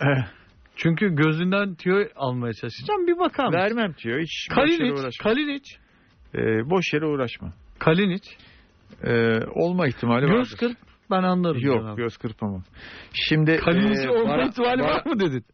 [0.75, 3.07] Çünkü gözünden tüyo almaya çalışacağım.
[3.07, 3.57] Bir bakar mısın?
[3.59, 4.19] vermem diyor.
[4.19, 5.23] Hiç boş yere Kalinic, uğraşma.
[5.23, 5.69] Kalinic,
[6.35, 7.53] E, boş yere uğraşma.
[7.79, 8.29] Kalinic.
[9.03, 10.57] E, olma ihtimali Göz vardır.
[10.59, 10.77] kırp
[11.11, 11.61] ben anlarım.
[11.61, 12.01] Yok abi.
[12.01, 12.63] göz kırpamam.
[13.13, 15.45] Şimdi Kalinic e, olma Baran- ihtimali var Baran- mı dedin?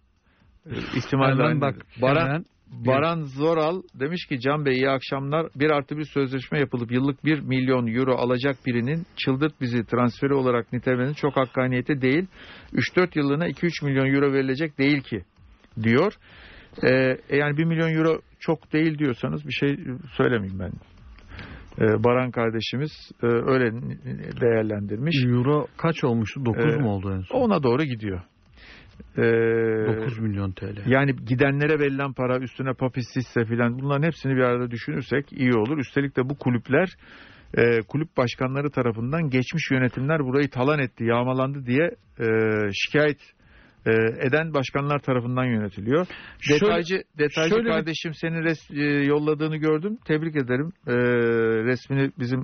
[0.95, 1.75] ihtimal Hemen bak.
[2.01, 2.45] Baran, hemen.
[2.71, 5.47] Baran Zoral demiş ki Can Bey iyi akşamlar.
[5.55, 10.73] Bir artı bir sözleşme yapılıp yıllık 1 milyon euro alacak birinin çıldırt bizi transferi olarak
[10.73, 12.27] nitelemesi çok hakkaniyeti değil.
[12.73, 15.21] 3-4 yıllığına 2-3 milyon euro verilecek değil ki
[15.83, 16.13] diyor.
[16.83, 19.77] Ee, yani 1 milyon euro çok değil diyorsanız bir şey
[20.17, 20.71] söylemeyeyim ben.
[21.79, 22.91] Ee, Baran kardeşimiz
[23.23, 23.71] e, öyle
[24.41, 25.15] değerlendirmiş.
[25.25, 26.45] Euro kaç olmuştu?
[26.45, 27.37] 9 Ee, mu oldu en son?
[27.37, 28.21] Ona doğru gidiyor.
[29.17, 30.89] Ee, 9 milyon TL.
[30.89, 35.77] Yani gidenlere verilen para üstüne papis hisse filan bunların hepsini bir arada düşünürsek iyi olur.
[35.77, 36.89] Üstelik de bu kulüpler
[37.57, 42.25] e, kulüp başkanları tarafından geçmiş yönetimler burayı talan etti, yağmalandı diye e,
[42.73, 43.19] şikayet
[43.85, 43.91] e,
[44.27, 46.07] eden başkanlar tarafından yönetiliyor.
[46.39, 49.97] Şöyle- Detaycı detaycı şöyle kardeşim senin res, e, yolladığını gördüm.
[50.07, 50.71] Tebrik ederim.
[50.87, 50.93] E,
[51.63, 52.39] resmini bizim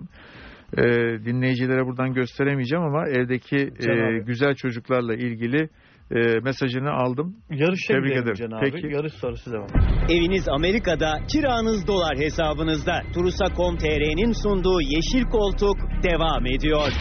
[0.77, 0.83] e,
[1.25, 5.69] dinleyicilere buradan gösteremeyeceğim ama evdeki e, güzel çocuklarla ilgili
[6.11, 7.35] e, mesajını aldım.
[7.51, 8.35] Yarışa Tebrik gidelim ederim.
[8.35, 8.71] Can abi.
[8.71, 8.87] Peki.
[8.95, 9.67] Yarış sonrası devam.
[10.09, 13.01] Eviniz Amerika'da, kiranız dolar hesabınızda.
[13.13, 16.91] Turusa.com.tr'nin sunduğu Yeşil Koltuk devam ediyor.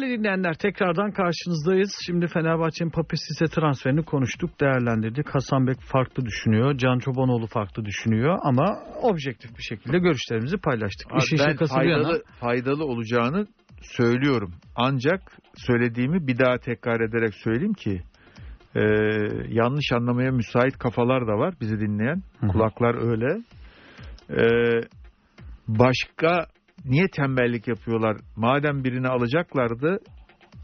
[0.00, 1.90] Değerli dinleyenler tekrardan karşınızdayız.
[2.06, 5.28] Şimdi Fenerbahçe'nin Papi Sise transferini konuştuk, değerlendirdik.
[5.34, 11.12] Hasan Bek farklı düşünüyor, Can Çobanoğlu farklı düşünüyor ama objektif bir şekilde görüşlerimizi paylaştık.
[11.12, 12.02] Abi İşin ben bir yana.
[12.02, 13.46] faydalı, faydalı olacağını
[13.82, 14.54] söylüyorum.
[14.76, 15.20] Ancak
[15.54, 18.02] söylediğimi bir daha tekrar ederek söyleyeyim ki
[18.74, 18.80] e,
[19.48, 22.22] yanlış anlamaya müsait kafalar da var bizi dinleyen.
[22.52, 23.42] Kulaklar öyle.
[24.30, 24.44] E,
[25.68, 26.46] başka
[26.86, 28.16] niye tembellik yapıyorlar?
[28.36, 29.98] Madem birini alacaklardı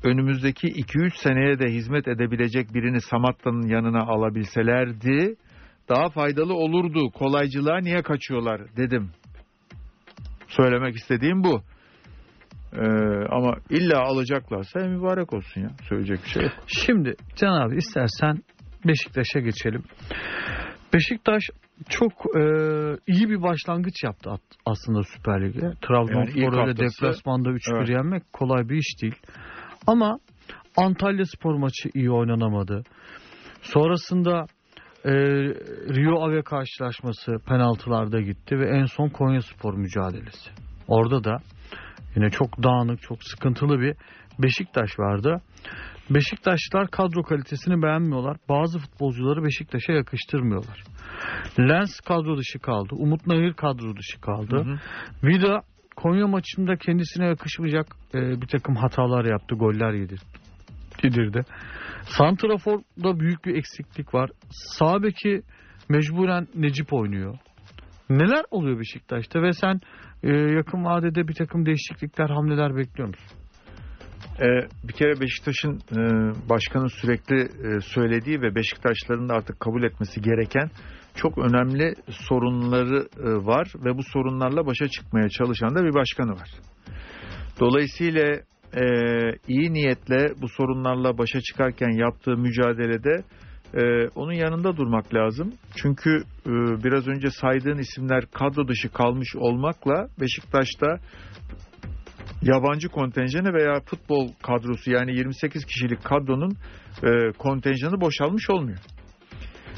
[0.04, 5.36] önümüzdeki 2-3 seneye de hizmet edebilecek birini Samatta'nın yanına alabilselerdi
[5.88, 7.10] daha faydalı olurdu.
[7.10, 9.10] Kolaycılığa niye kaçıyorlar dedim.
[10.48, 11.62] Söylemek istediğim bu.
[12.72, 12.80] Ee,
[13.30, 15.70] ama illa alacaklarsa mübarek olsun ya.
[15.88, 16.52] Söyleyecek bir şey yok.
[16.66, 18.38] Şimdi Can abi istersen
[18.86, 19.82] Beşiktaş'a geçelim.
[20.94, 21.42] Beşiktaş
[21.88, 22.40] çok e,
[23.06, 24.30] iyi bir başlangıç yaptı
[24.66, 25.60] aslında Süper Lig'e.
[25.64, 27.88] Yani ilk Trabzonspor öyle haftası- deplasmanda 3-1 Evet.
[27.88, 29.14] yenmek kolay bir iş değil.
[29.86, 30.18] Ama
[30.76, 32.82] Antalya Spor maçı iyi oynanamadı.
[33.62, 34.46] Sonrasında
[35.04, 35.12] e,
[35.94, 40.50] Rio Ave karşılaşması penaltılarda gitti ve en son Konya Spor mücadelesi.
[40.88, 41.36] Orada da
[42.16, 43.96] yine çok dağınık, çok sıkıntılı bir
[44.38, 45.40] Beşiktaş vardı.
[46.14, 48.36] Beşiktaşlılar kadro kalitesini beğenmiyorlar.
[48.48, 50.84] Bazı futbolcuları Beşiktaş'a yakıştırmıyorlar.
[51.58, 52.94] Lens kadro dışı kaldı.
[52.94, 54.56] Umut Nahir kadro dışı kaldı.
[54.56, 54.78] Hı hı.
[55.28, 55.62] Vida
[55.96, 59.54] Konya maçında kendisine yakışmayacak e, bir takım hatalar yaptı.
[59.54, 60.20] Goller yedir,
[61.02, 61.44] yedirdi.
[62.02, 64.30] Santrafor'da büyük bir eksiklik var.
[64.50, 65.42] Sağ beki
[65.88, 67.38] mecburen Necip oynuyor.
[68.10, 69.80] Neler oluyor Beşiktaş'ta ve sen
[70.22, 73.41] e, yakın vadede bir takım değişiklikler, hamleler bekliyor musun?
[74.40, 74.44] Ee,
[74.88, 75.98] bir kere Beşiktaş'ın e,
[76.48, 80.70] başkanın sürekli e, söylediği ve Beşiktaşların da artık kabul etmesi gereken
[81.14, 86.50] çok önemli sorunları e, var ve bu sorunlarla başa çıkmaya çalışan da bir başkanı var.
[87.60, 88.40] Dolayısıyla
[88.76, 88.84] e,
[89.48, 93.22] iyi niyetle bu sorunlarla başa çıkarken yaptığı mücadelede
[93.74, 95.52] e, onun yanında durmak lazım.
[95.76, 96.10] Çünkü
[96.46, 96.50] e,
[96.84, 100.86] biraz önce saydığın isimler kadro dışı kalmış olmakla Beşiktaş'ta
[102.42, 106.56] yabancı kontenjanı veya futbol kadrosu yani 28 kişilik kadronun
[107.02, 108.78] e, kontenjanı boşalmış olmuyor.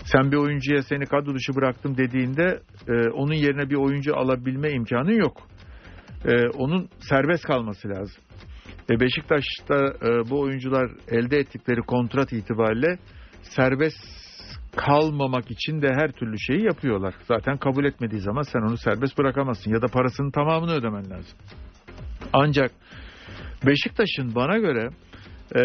[0.05, 5.19] Sen bir oyuncuya seni kadro dışı bıraktım dediğinde e, onun yerine bir oyuncu alabilme imkanın
[5.19, 5.37] yok.
[6.25, 8.23] E, onun serbest kalması lazım.
[8.91, 12.99] E, Beşiktaş'ta e, bu oyuncular elde ettikleri kontrat itibariyle
[13.43, 14.25] serbest
[14.77, 17.15] kalmamak için de her türlü şeyi yapıyorlar.
[17.29, 21.39] Zaten kabul etmediği zaman sen onu serbest bırakamazsın ya da parasının tamamını ödemen lazım.
[22.33, 22.71] Ancak
[23.67, 24.89] Beşiktaş'ın bana göre
[25.55, 25.63] e,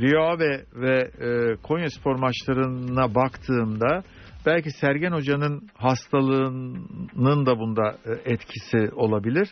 [0.00, 4.02] Rio Ave ve e, Konya Spor maçlarına baktığımda
[4.46, 9.48] belki Sergen Hoca'nın hastalığının da bunda e, etkisi olabilir.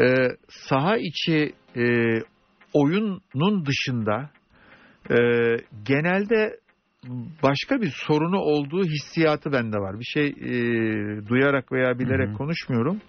[0.00, 0.06] E,
[0.48, 1.84] saha içi e,
[2.72, 4.30] oyunun dışında
[5.10, 5.16] e,
[5.84, 6.56] genelde
[7.42, 10.00] başka bir sorunu olduğu hissiyatı bende var.
[10.00, 10.52] Bir şey e,
[11.28, 12.36] duyarak veya bilerek Hı hı.
[12.36, 13.00] konuşmuyorum.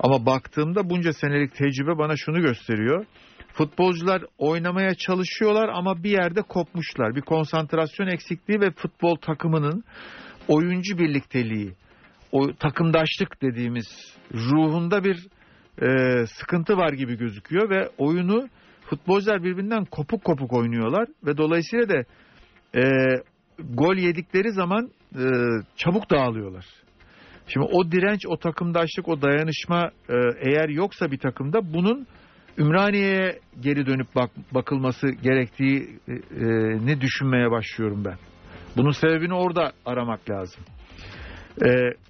[0.00, 3.04] Ama baktığımda bunca senelik tecrübe bana şunu gösteriyor.
[3.52, 7.14] Futbolcular oynamaya çalışıyorlar ama bir yerde kopmuşlar.
[7.14, 9.84] Bir konsantrasyon eksikliği ve futbol takımının
[10.48, 11.74] oyuncu birlikteliği,
[12.32, 15.26] o takımdaşlık dediğimiz ruhunda bir
[15.82, 18.48] e, sıkıntı var gibi gözüküyor ve oyunu
[18.90, 22.04] futbolcular birbirinden kopuk kopuk oynuyorlar ve dolayısıyla da
[22.74, 22.82] e,
[23.58, 25.24] gol yedikleri zaman e,
[25.76, 26.66] çabuk dağılıyorlar.
[27.48, 32.06] Şimdi o direnç, o takımdaşlık, o dayanışma e, eğer yoksa bir takımda bunun
[32.58, 38.16] Ümraniye'ye geri dönüp bak, bakılması gerektiğini düşünmeye başlıyorum ben.
[38.76, 40.64] Bunun sebebini orada aramak lazım.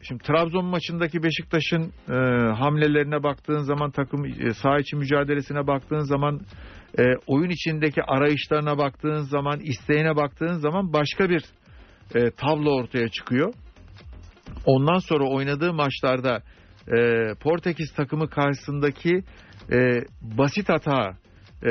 [0.02, 2.14] Şimdi Trabzon maçındaki Beşiktaş'ın e,
[2.52, 6.40] hamlelerine baktığın zaman takım e, saha içi mücadelesine baktığın zaman
[6.98, 11.44] e, oyun içindeki arayışlarına baktığın zaman isteğine baktığın zaman başka bir
[12.14, 13.52] e, tablo ortaya çıkıyor.
[14.66, 16.42] Ondan sonra oynadığı maçlarda
[16.96, 19.22] e, Portekiz takımı karşısındaki
[19.72, 21.16] e, basit hata,
[21.62, 21.70] e,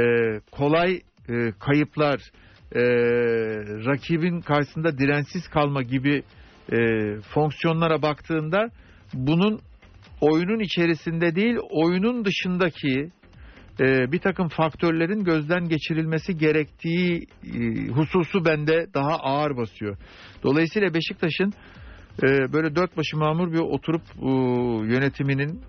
[0.51, 2.19] kolay e, kayıplar,
[2.75, 2.81] e,
[3.85, 6.23] rakibin karşısında dirensiz kalma gibi
[6.71, 6.77] e,
[7.33, 8.69] fonksiyonlara baktığında
[9.13, 9.59] bunun
[10.21, 13.11] oyunun içerisinde değil oyunun dışındaki
[13.79, 19.97] e, bir takım faktörlerin gözden geçirilmesi gerektiği e, hususu bende daha ağır basıyor.
[20.43, 21.53] Dolayısıyla Beşiktaş'ın
[22.23, 24.29] e, böyle dört başı mamur bir oturup e,
[24.93, 25.61] yönetiminin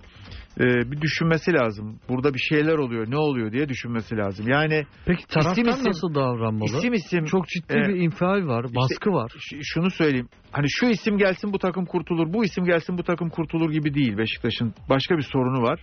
[0.60, 1.98] e, bir düşünmesi lazım.
[2.08, 4.48] Burada bir şeyler oluyor, ne oluyor diye düşünmesi lazım.
[4.48, 6.64] Yani Peki İsim isim- nasıl davranmalı?
[6.78, 9.32] isim isim Çok ciddi e, bir infial var, baskı var.
[9.62, 10.28] şunu söyleyeyim.
[10.52, 14.18] Hani şu isim gelsin bu takım kurtulur, bu isim gelsin bu takım kurtulur gibi değil
[14.18, 14.74] Beşiktaş'ın.
[14.90, 15.80] Başka bir sorunu var.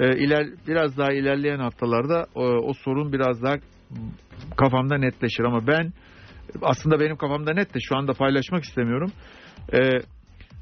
[0.00, 3.54] Ee, iler, biraz daha ilerleyen haftalarda o, o sorun biraz daha
[4.56, 5.92] kafamda netleşir ama ben
[6.62, 9.12] aslında benim kafamda net de şu anda paylaşmak istemiyorum.
[9.72, 10.00] Ee,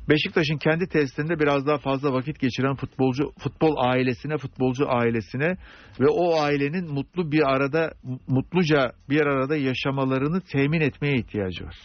[0.09, 5.57] Beşiktaş'ın kendi tesisinde biraz daha fazla vakit geçiren futbolcu futbol ailesine, futbolcu ailesine
[6.01, 7.93] ve o ailenin mutlu bir arada
[8.29, 11.77] mutluca bir arada yaşamalarını temin etmeye ihtiyacı var.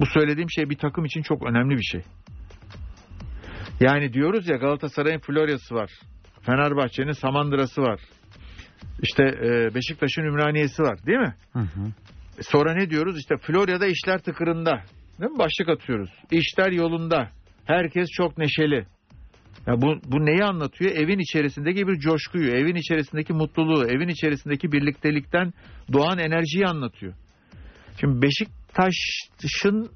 [0.00, 2.02] Bu söylediğim şey bir takım için çok önemli bir şey.
[3.80, 5.90] Yani diyoruz ya Galatasaray'ın Florya'sı var.
[6.42, 8.00] Fenerbahçe'nin Samandıra'sı var.
[9.02, 11.34] İşte e, Beşiktaş'ın Ümraniye'si var değil mi?
[11.52, 11.92] Hı hı.
[12.40, 13.18] Sonra ne diyoruz?
[13.18, 14.82] İşte Florya'da işler tıkırında.
[15.20, 15.38] Değil mi?
[15.38, 16.10] Başlık atıyoruz.
[16.30, 17.30] İşler yolunda.
[17.64, 18.86] Herkes çok neşeli.
[19.66, 20.90] Ya bu, bu neyi anlatıyor?
[20.90, 25.52] Evin içerisindeki bir coşkuyu, evin içerisindeki mutluluğu, evin içerisindeki birliktelikten
[25.92, 27.14] doğan enerjiyi anlatıyor.
[28.00, 29.90] Şimdi Beşiktaş'ın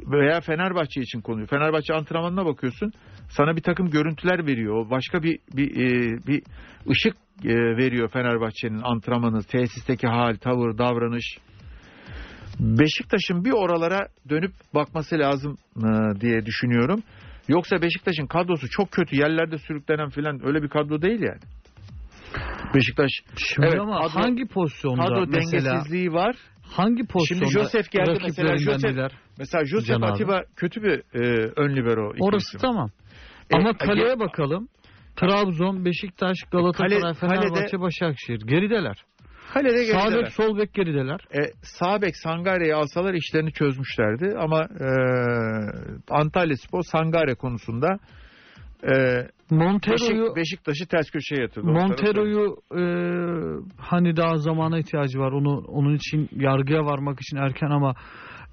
[0.00, 1.46] veya Fenerbahçe için konuyu.
[1.46, 2.92] Fenerbahçe antrenmanına bakıyorsun.
[3.30, 4.90] Sana bir takım görüntüler veriyor.
[4.90, 6.42] Başka bir bir e, bir
[6.90, 11.38] ışık e, veriyor Fenerbahçe'nin antrenmanı, tesisteki hal, tavır, davranış.
[12.60, 17.02] Beşiktaş'ın bir oralara dönüp bakması lazım e, diye düşünüyorum.
[17.48, 21.40] Yoksa Beşiktaş'ın kadrosu çok kötü yerlerde sürüklenen filan öyle bir kadro değil yani.
[22.74, 26.36] Beşiktaş Şimdi Evet, ama kadro- hangi pozisyonda kadro mesela dengesizliği var.
[26.76, 29.12] hangi pozisyonda Joseph geldi mesela, diler?
[29.38, 30.06] Mesela Can abi.
[30.06, 32.12] Atiba kötü bir e, ön libero.
[32.20, 32.60] Orası isim.
[32.60, 32.90] tamam.
[33.50, 34.68] E, Ama e, kaleye bakalım.
[35.16, 38.96] Trabzon, Beşiktaş, Galatasaray, Kale- Fenerbahçe, kalede- Başakşehir gerideler.
[39.54, 40.24] Kalede Sağ gerideler.
[40.24, 41.20] bek, sol bek gerideler.
[41.34, 44.88] E, sağ bek Sangare'yi alsalar işlerini çözmüşlerdi ama e,
[46.10, 47.98] Antalya Spor Sangare konusunda
[48.82, 48.94] e,
[49.50, 51.66] Montero'yu Beşik, Beşiktaş'ı ters köşeye yatırdı.
[51.66, 52.82] Montero'yu e,
[53.78, 55.32] hani daha zamana ihtiyacı var.
[55.32, 57.94] Onu onun için yargıya varmak için erken ama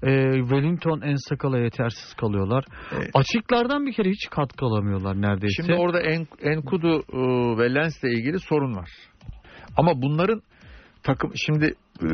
[0.02, 2.64] e, Wellington en sakala yetersiz kalıyorlar.
[2.96, 3.10] Evet.
[3.14, 5.62] Açıklardan bir kere hiç katkı alamıyorlar neredeyse.
[5.62, 7.18] Şimdi orada en, Enkudu e,
[7.58, 8.90] ve Lens'le ilgili sorun var.
[9.76, 10.42] Ama bunların
[11.02, 12.06] takım şimdi e,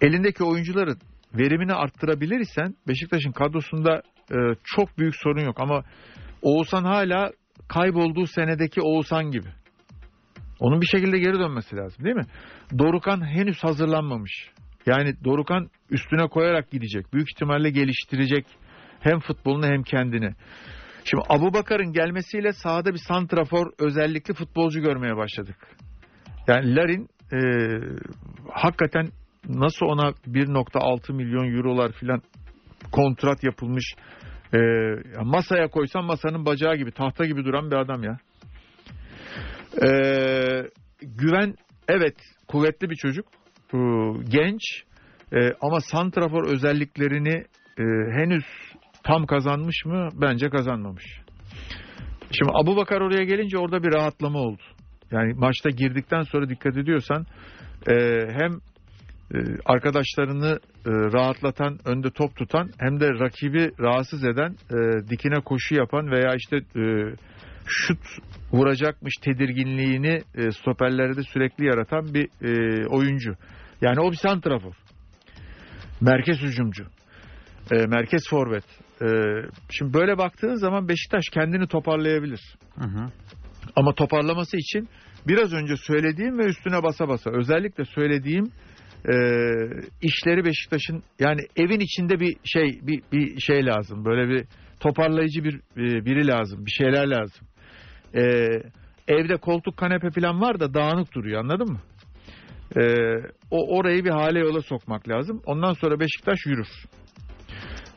[0.00, 0.98] elindeki oyuncuların
[1.34, 5.84] verimini arttırabilir isen Beşiktaş'ın kadrosunda e, çok büyük sorun yok ama
[6.42, 7.30] Oğuzhan hala
[7.68, 9.48] kaybolduğu senedeki Oğuzhan gibi.
[10.60, 12.26] Onun bir şekilde geri dönmesi lazım değil mi?
[12.78, 14.50] Dorukan henüz hazırlanmamış.
[14.86, 17.12] Yani Dorukan üstüne koyarak gidecek.
[17.12, 18.46] Büyük ihtimalle geliştirecek
[19.00, 20.30] hem futbolunu hem kendini.
[21.04, 25.56] Şimdi Abu Bakar'ın gelmesiyle sahada bir santrafor özellikli futbolcu görmeye başladık.
[26.48, 27.38] Yani Larin e,
[28.50, 29.08] hakikaten
[29.48, 32.22] nasıl ona 1.6 milyon eurolar filan
[32.92, 33.94] kontrat yapılmış
[34.52, 34.58] e,
[35.16, 38.18] ya masaya koysan masanın bacağı gibi tahta gibi duran bir adam ya.
[39.82, 39.88] E,
[41.02, 41.54] güven
[41.88, 42.16] evet
[42.48, 43.26] kuvvetli bir çocuk
[43.74, 43.78] e,
[44.28, 44.62] genç
[45.32, 47.44] e, ama santrafor özelliklerini
[47.78, 48.44] e, henüz
[49.04, 50.08] tam kazanmış mı?
[50.20, 51.04] Bence kazanmamış.
[52.30, 54.62] Şimdi Abu Bakar oraya gelince orada bir rahatlama oldu.
[55.14, 57.26] Yani maçta girdikten sonra dikkat ediyorsan
[57.88, 57.94] e,
[58.30, 58.52] hem
[59.34, 65.74] e, arkadaşlarını e, rahatlatan, önde top tutan hem de rakibi rahatsız eden, e, dikine koşu
[65.74, 66.56] yapan veya işte
[67.66, 68.00] şut
[68.52, 70.20] vuracakmış tedirginliğini
[70.52, 72.28] stoperlerde sürekli yaratan bir
[72.86, 73.34] oyuncu.
[73.80, 74.74] Yani o bir santrafor.
[76.00, 76.84] Merkez hücumcu.
[77.70, 78.64] Merkez forvet.
[79.70, 82.40] Şimdi böyle baktığın zaman Beşiktaş kendini toparlayabilir.
[82.78, 83.06] Hı hı.
[83.76, 84.88] Ama toparlaması için
[85.28, 88.44] biraz önce söylediğim ve üstüne basa basa özellikle söylediğim
[89.08, 89.14] e,
[90.02, 94.04] işleri Beşiktaş'ın yani evin içinde bir şey bir, bir şey lazım.
[94.04, 94.46] Böyle bir
[94.80, 96.66] toparlayıcı bir e, biri lazım.
[96.66, 97.46] Bir şeyler lazım.
[98.14, 98.22] E,
[99.08, 101.80] evde koltuk kanepe falan var da dağınık duruyor anladın mı?
[102.76, 102.82] E,
[103.50, 105.42] o orayı bir hale yola sokmak lazım.
[105.46, 106.68] Ondan sonra Beşiktaş yürür.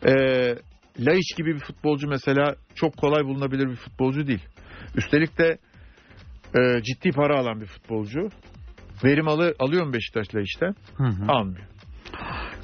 [0.05, 0.13] E,
[0.99, 4.43] Laiç gibi bir futbolcu mesela çok kolay bulunabilir bir futbolcu değil.
[4.95, 5.57] Üstelik de
[6.57, 8.19] e, ciddi para alan bir futbolcu.
[9.03, 10.75] Verim alı, alıyor mu Beşiktaş Laiç'ten?
[10.97, 11.31] Hı hı.
[11.31, 11.65] Almıyor.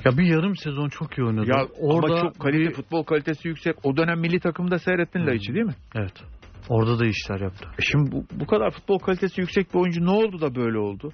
[0.06, 1.46] Ya bir yarım sezon çok iyi oynadı.
[1.50, 3.76] Ya Orada ama çok kalite, bir- futbol kalitesi yüksek.
[3.84, 5.26] O dönem milli takımda seyrettin Hı.
[5.28, 5.76] Laiç'i değil mi?
[5.96, 6.14] Evet.
[6.70, 7.68] Orada da işler yaptı.
[7.80, 11.12] E şimdi bu, bu kadar futbol kalitesi yüksek bir oyuncu ne oldu da böyle oldu?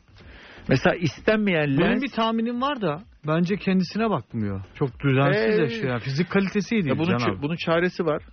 [0.69, 2.01] Mesela istenmeyen Benim lens...
[2.01, 4.61] bir tahminim var da bence kendisine bakmıyor.
[4.75, 5.99] Çok düzensiz Ee, yaşıyor.
[5.99, 8.23] Fizik kalitesi iyi değil Ya bunun, ç- bunun çaresi var.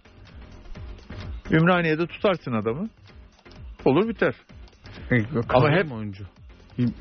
[1.50, 2.88] Ümraniye'de tutarsın adamı.
[3.86, 4.34] Olur biter.
[5.48, 6.24] Kalır ama hep- oyuncu.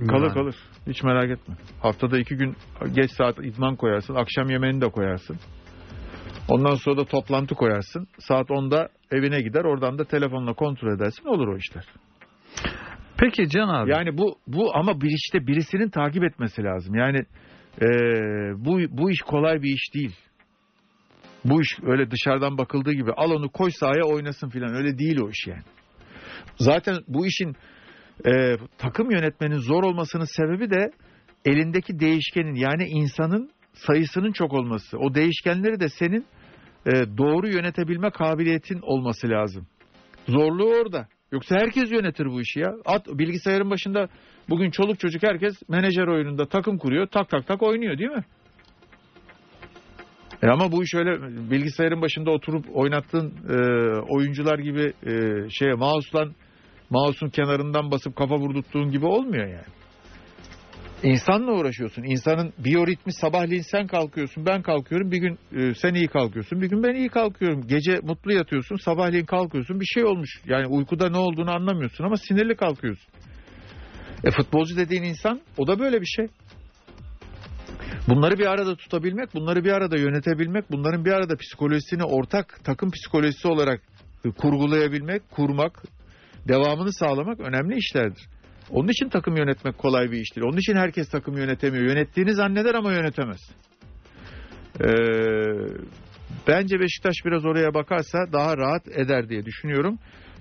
[0.08, 0.56] Kalır kalır.
[0.88, 1.56] Hiç merak etme.
[1.82, 2.56] Haftada iki gün
[2.94, 4.16] geç saat idman koyarsın.
[4.16, 5.38] Akşam yemeğini de koyarsın.
[6.50, 8.08] Ondan sonra da toplantı koyarsın.
[8.20, 9.64] Saat 10'da evine gider.
[9.64, 11.26] Oradan da telefonla kontrol edersin.
[11.26, 11.86] Olur o işler.
[13.18, 13.92] Peki Can abi.
[13.92, 16.96] Yani bu bu ama bir işte birisinin takip etmesi lazım.
[16.96, 17.18] Yani
[17.82, 17.88] eee,
[18.56, 20.16] bu bu iş kolay bir iş değil.
[21.46, 25.30] Bu iş öyle dışarıdan bakıldığı gibi al onu koy sahaya oynasın filan öyle değil o
[25.30, 25.64] iş yani.
[26.60, 27.56] Zaten bu işin
[28.26, 30.92] eee, takım yönetmenin zor olmasının sebebi de
[31.46, 34.98] elindeki değişkenin yani insanın sayısının çok olması.
[34.98, 36.26] O değişkenleri de senin
[36.88, 39.68] eee, doğru yönetebilme kabiliyetin olması lazım.
[40.28, 41.08] Zorluğu orada.
[41.32, 42.74] Yoksa herkes yönetir bu işi ya.
[42.86, 44.08] At bilgisayarın başında
[44.50, 47.08] bugün çoluk çocuk herkes menajer oyununda takım kuruyor.
[47.08, 48.24] Tak tak tak oynuyor değil mi?
[50.44, 53.56] E ama bu iş öyle bilgisayarın başında oturup oynattığın e,
[54.10, 55.14] oyuncular gibi e,
[55.50, 56.34] şeye mouse'lan
[56.90, 59.66] mouse'un kenarından basıp kafa vurdurttuğun gibi olmuyor yani.
[61.04, 62.04] İnsanla uğraşıyorsun.
[62.04, 65.12] İnsanın biyoritmi sabahleyin sen kalkıyorsun, ben kalkıyorum.
[65.12, 67.68] Bir gün e, sen iyi kalkıyorsun, bir gün ben iyi kalkıyorum.
[67.68, 69.80] Gece mutlu yatıyorsun, sabahleyin kalkıyorsun.
[69.80, 70.42] Bir şey olmuş.
[70.46, 73.14] Yani uykuda ne olduğunu anlamıyorsun ama sinirli kalkıyorsun.
[74.24, 76.28] E futbolcu dediğin insan o da böyle bir şey.
[78.08, 83.48] Bunları bir arada tutabilmek, bunları bir arada yönetebilmek, bunların bir arada psikolojisini ortak takım psikolojisi
[83.48, 83.82] olarak
[84.26, 85.84] e, kurgulayabilmek, kurmak,
[86.48, 88.28] devamını sağlamak önemli işlerdir.
[88.70, 90.48] Onun için takım yönetmek kolay bir iş değil.
[90.48, 91.86] Onun için herkes takım yönetemiyor.
[91.86, 93.40] Yönettiğini zanneder ama yönetemez.
[94.82, 94.88] Ee,
[96.48, 99.98] bence Beşiktaş biraz oraya bakarsa daha rahat eder diye düşünüyorum.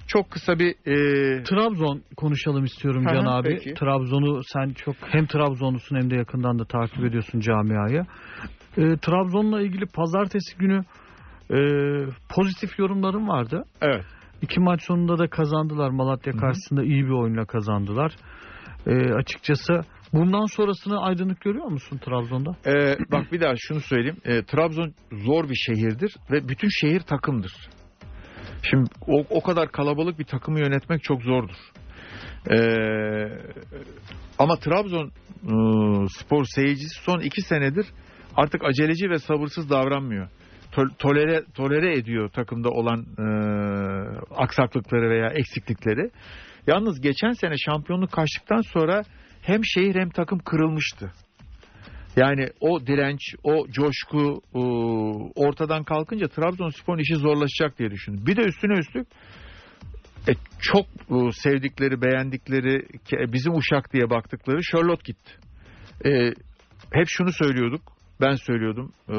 [0.07, 3.49] Çok kısa bir e, Trabzon konuşalım istiyorum hı, Can abi.
[3.49, 3.75] peki.
[3.75, 8.07] Trabzon'u sen çok hem Trabzonlusun hem de yakından da takip ediyorsun camiayı.
[8.79, 10.85] Ee, Trabzon'la ilgili pazartesi günü
[11.51, 11.59] e,
[12.37, 13.65] pozitif yorumlarım vardı.
[13.83, 14.05] evet.
[14.45, 15.91] İki maç sonunda da kazandılar.
[15.91, 18.13] Malatya karşısında iyi bir oyunla kazandılar.
[18.87, 19.81] Ee, açıkçası
[20.13, 22.57] bundan sonrasını aydınlık görüyor musun Trabzon'da?
[22.67, 24.17] Ee, bak bir daha şunu söyleyeyim.
[24.25, 27.53] Ee, Trabzon zor bir şehirdir ve bütün şehir takımdır.
[28.71, 31.57] Şimdi o, o kadar kalabalık bir takımı yönetmek çok zordur.
[32.51, 32.57] Ee,
[34.39, 35.11] ama Trabzon
[35.51, 37.87] ıı, spor seyircisi son iki senedir
[38.37, 40.29] artık aceleci ve sabırsız davranmıyor.
[40.75, 46.11] To- Tolere, tolere ediyor takımda olan ıı, aksaklıkları veya eksiklikleri.
[46.67, 49.03] Yalnız geçen sene şampiyonluk kaçtıktan sonra
[49.43, 51.13] hem şehir hem takım kırılmıştı.
[52.17, 58.27] Yani o direnç, o coşku ıı, ortadan kalkınca Trabzonspor'un işi zorlaşacak diye düşündüm.
[58.27, 59.07] Bir de üstüne üstlük
[60.29, 65.33] e, çok ıı, sevdikleri, beğendikleri, ke- bizim uşak diye baktıkları Charlotte gitti.
[66.07, 66.11] E,
[66.93, 67.83] hep şunu söylüyorduk,
[68.21, 69.17] ben söylüyordum ıı,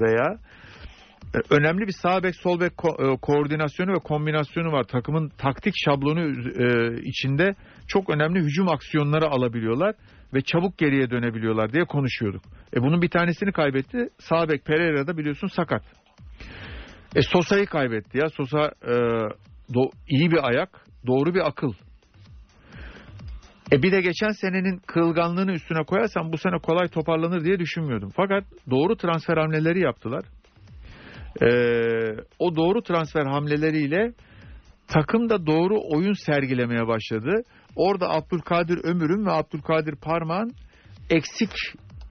[0.00, 0.61] veya e,
[1.50, 4.84] önemli bir sağ bek sol bek ko- e, koordinasyonu ve kombinasyonu var.
[4.84, 7.54] Takımın taktik şablonu e, içinde
[7.88, 9.94] çok önemli hücum aksiyonları alabiliyorlar
[10.34, 12.42] ve çabuk geriye dönebiliyorlar diye konuşuyorduk.
[12.76, 14.08] E bunun bir tanesini kaybetti.
[14.18, 15.82] Sağ bek Pereira da biliyorsun sakat.
[17.16, 18.28] E Sosa'yı kaybetti ya.
[18.28, 18.92] Sosa e,
[19.72, 21.72] do- iyi bir ayak, doğru bir akıl.
[23.72, 28.10] E bir de geçen senenin kırılganlığını üstüne koyarsam bu sene kolay toparlanır diye düşünmüyordum.
[28.16, 30.24] Fakat doğru transfer hamleleri yaptılar.
[31.42, 31.46] Ee,
[32.38, 34.12] o doğru transfer hamleleriyle
[34.88, 37.42] takım da doğru oyun sergilemeye başladı.
[37.76, 40.52] Orada Abdülkadir Ömür'ün ve Abdülkadir Parmak'ın
[41.10, 41.52] eksik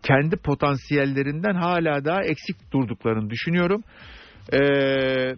[0.04, 3.84] kendi potansiyellerinden hala daha eksik durduklarını düşünüyorum.
[4.54, 5.36] Ee,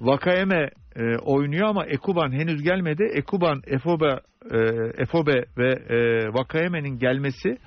[0.00, 3.04] Vakayeme e, oynuyor ama Ekuban henüz gelmedi.
[3.14, 4.20] Ekuban, Efobe,
[4.50, 4.58] e,
[4.98, 7.58] Efobe ve e, Vakayeme'nin gelmesi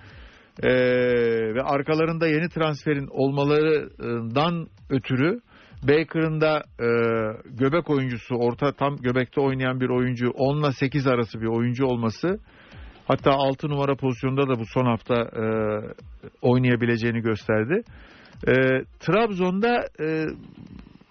[0.64, 0.70] e,
[1.56, 5.40] ve arkalarında yeni transferin olmalarından ötürü
[5.84, 6.88] Baker'ın da e,
[7.46, 12.40] göbek oyuncusu, orta tam göbekte oynayan bir oyuncu, 10 ile 8 arası bir oyuncu olması
[13.08, 15.44] hatta 6 numara pozisyonda da bu son hafta e,
[16.42, 17.82] oynayabileceğini gösterdi.
[18.48, 18.54] E,
[19.00, 20.26] Trabzon'da e,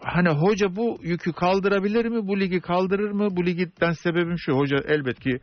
[0.00, 2.26] hani hoca bu yükü kaldırabilir mi?
[2.26, 3.28] Bu ligi kaldırır mı?
[3.30, 4.52] Bu ligden sebebim şu.
[4.52, 5.38] Hoca elbet ki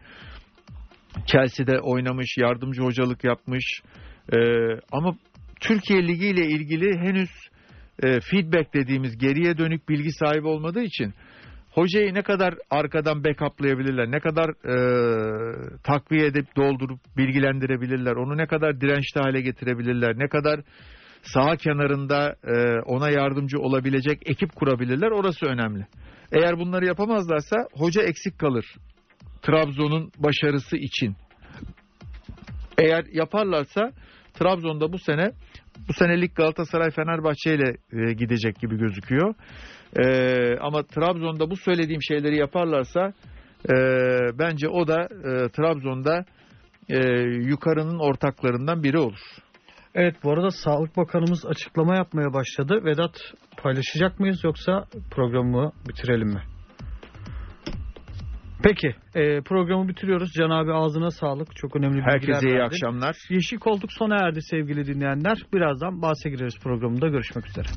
[1.26, 3.82] Chelsea'de oynamış, yardımcı hocalık yapmış.
[4.34, 4.38] Ee,
[4.92, 5.16] ama
[5.60, 7.30] Türkiye Ligi ile ilgili henüz
[8.04, 11.14] e, feedback dediğimiz geriye dönük bilgi sahibi olmadığı için
[11.72, 14.76] hocayı ne kadar arkadan backuplayabilirler, ne kadar e,
[15.84, 20.62] takviye edip doldurup bilgilendirebilirler, onu ne kadar dirençli hale getirebilirler, ne kadar
[21.24, 25.88] sağ kenarında e, ona yardımcı olabilecek ekip kurabilirler orası önemli.
[26.32, 28.66] Eğer bunları yapamazlarsa hoca eksik kalır
[29.42, 31.16] Trabzon'un başarısı için.
[32.78, 33.92] Eğer yaparlarsa
[34.40, 35.32] Trabzon'da bu sene
[35.88, 39.34] bu senelik Galatasaray Fenerbahçe ile e, gidecek gibi gözüküyor.
[39.98, 40.06] E,
[40.60, 43.14] ama Trabzon'da bu söylediğim şeyleri yaparlarsa
[43.70, 43.74] e,
[44.40, 46.26] bence o da e, Trabzon'da
[46.90, 46.98] e,
[47.50, 49.20] yukarının ortaklarından biri olur.
[49.96, 52.82] Evet bu arada Sağlık Bakanımız açıklama yapmaya başladı.
[52.86, 53.16] Vedat
[53.58, 56.55] paylaşacak mıyız yoksa programı bitirelim mi?
[58.68, 60.32] Peki e, programı bitiriyoruz.
[60.34, 61.56] Can abi ağzına sağlık.
[61.56, 62.66] Çok önemli bilgiler Herkese iyi verdin.
[62.66, 63.16] akşamlar.
[63.30, 65.38] Yeşil Koltuk sona erdi sevgili dinleyenler.
[65.54, 67.08] Birazdan bahse gireriz programında.
[67.08, 67.68] Görüşmek üzere.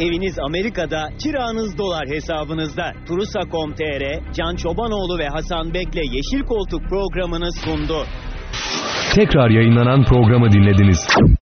[0.00, 2.92] Eviniz Amerika'da, kiranız dolar hesabınızda.
[3.08, 8.04] Turusa.com.tr, Can Çobanoğlu ve Hasan Bek'le Yeşil Koltuk programını sundu.
[9.14, 11.08] Tekrar yayınlanan programı dinlediniz.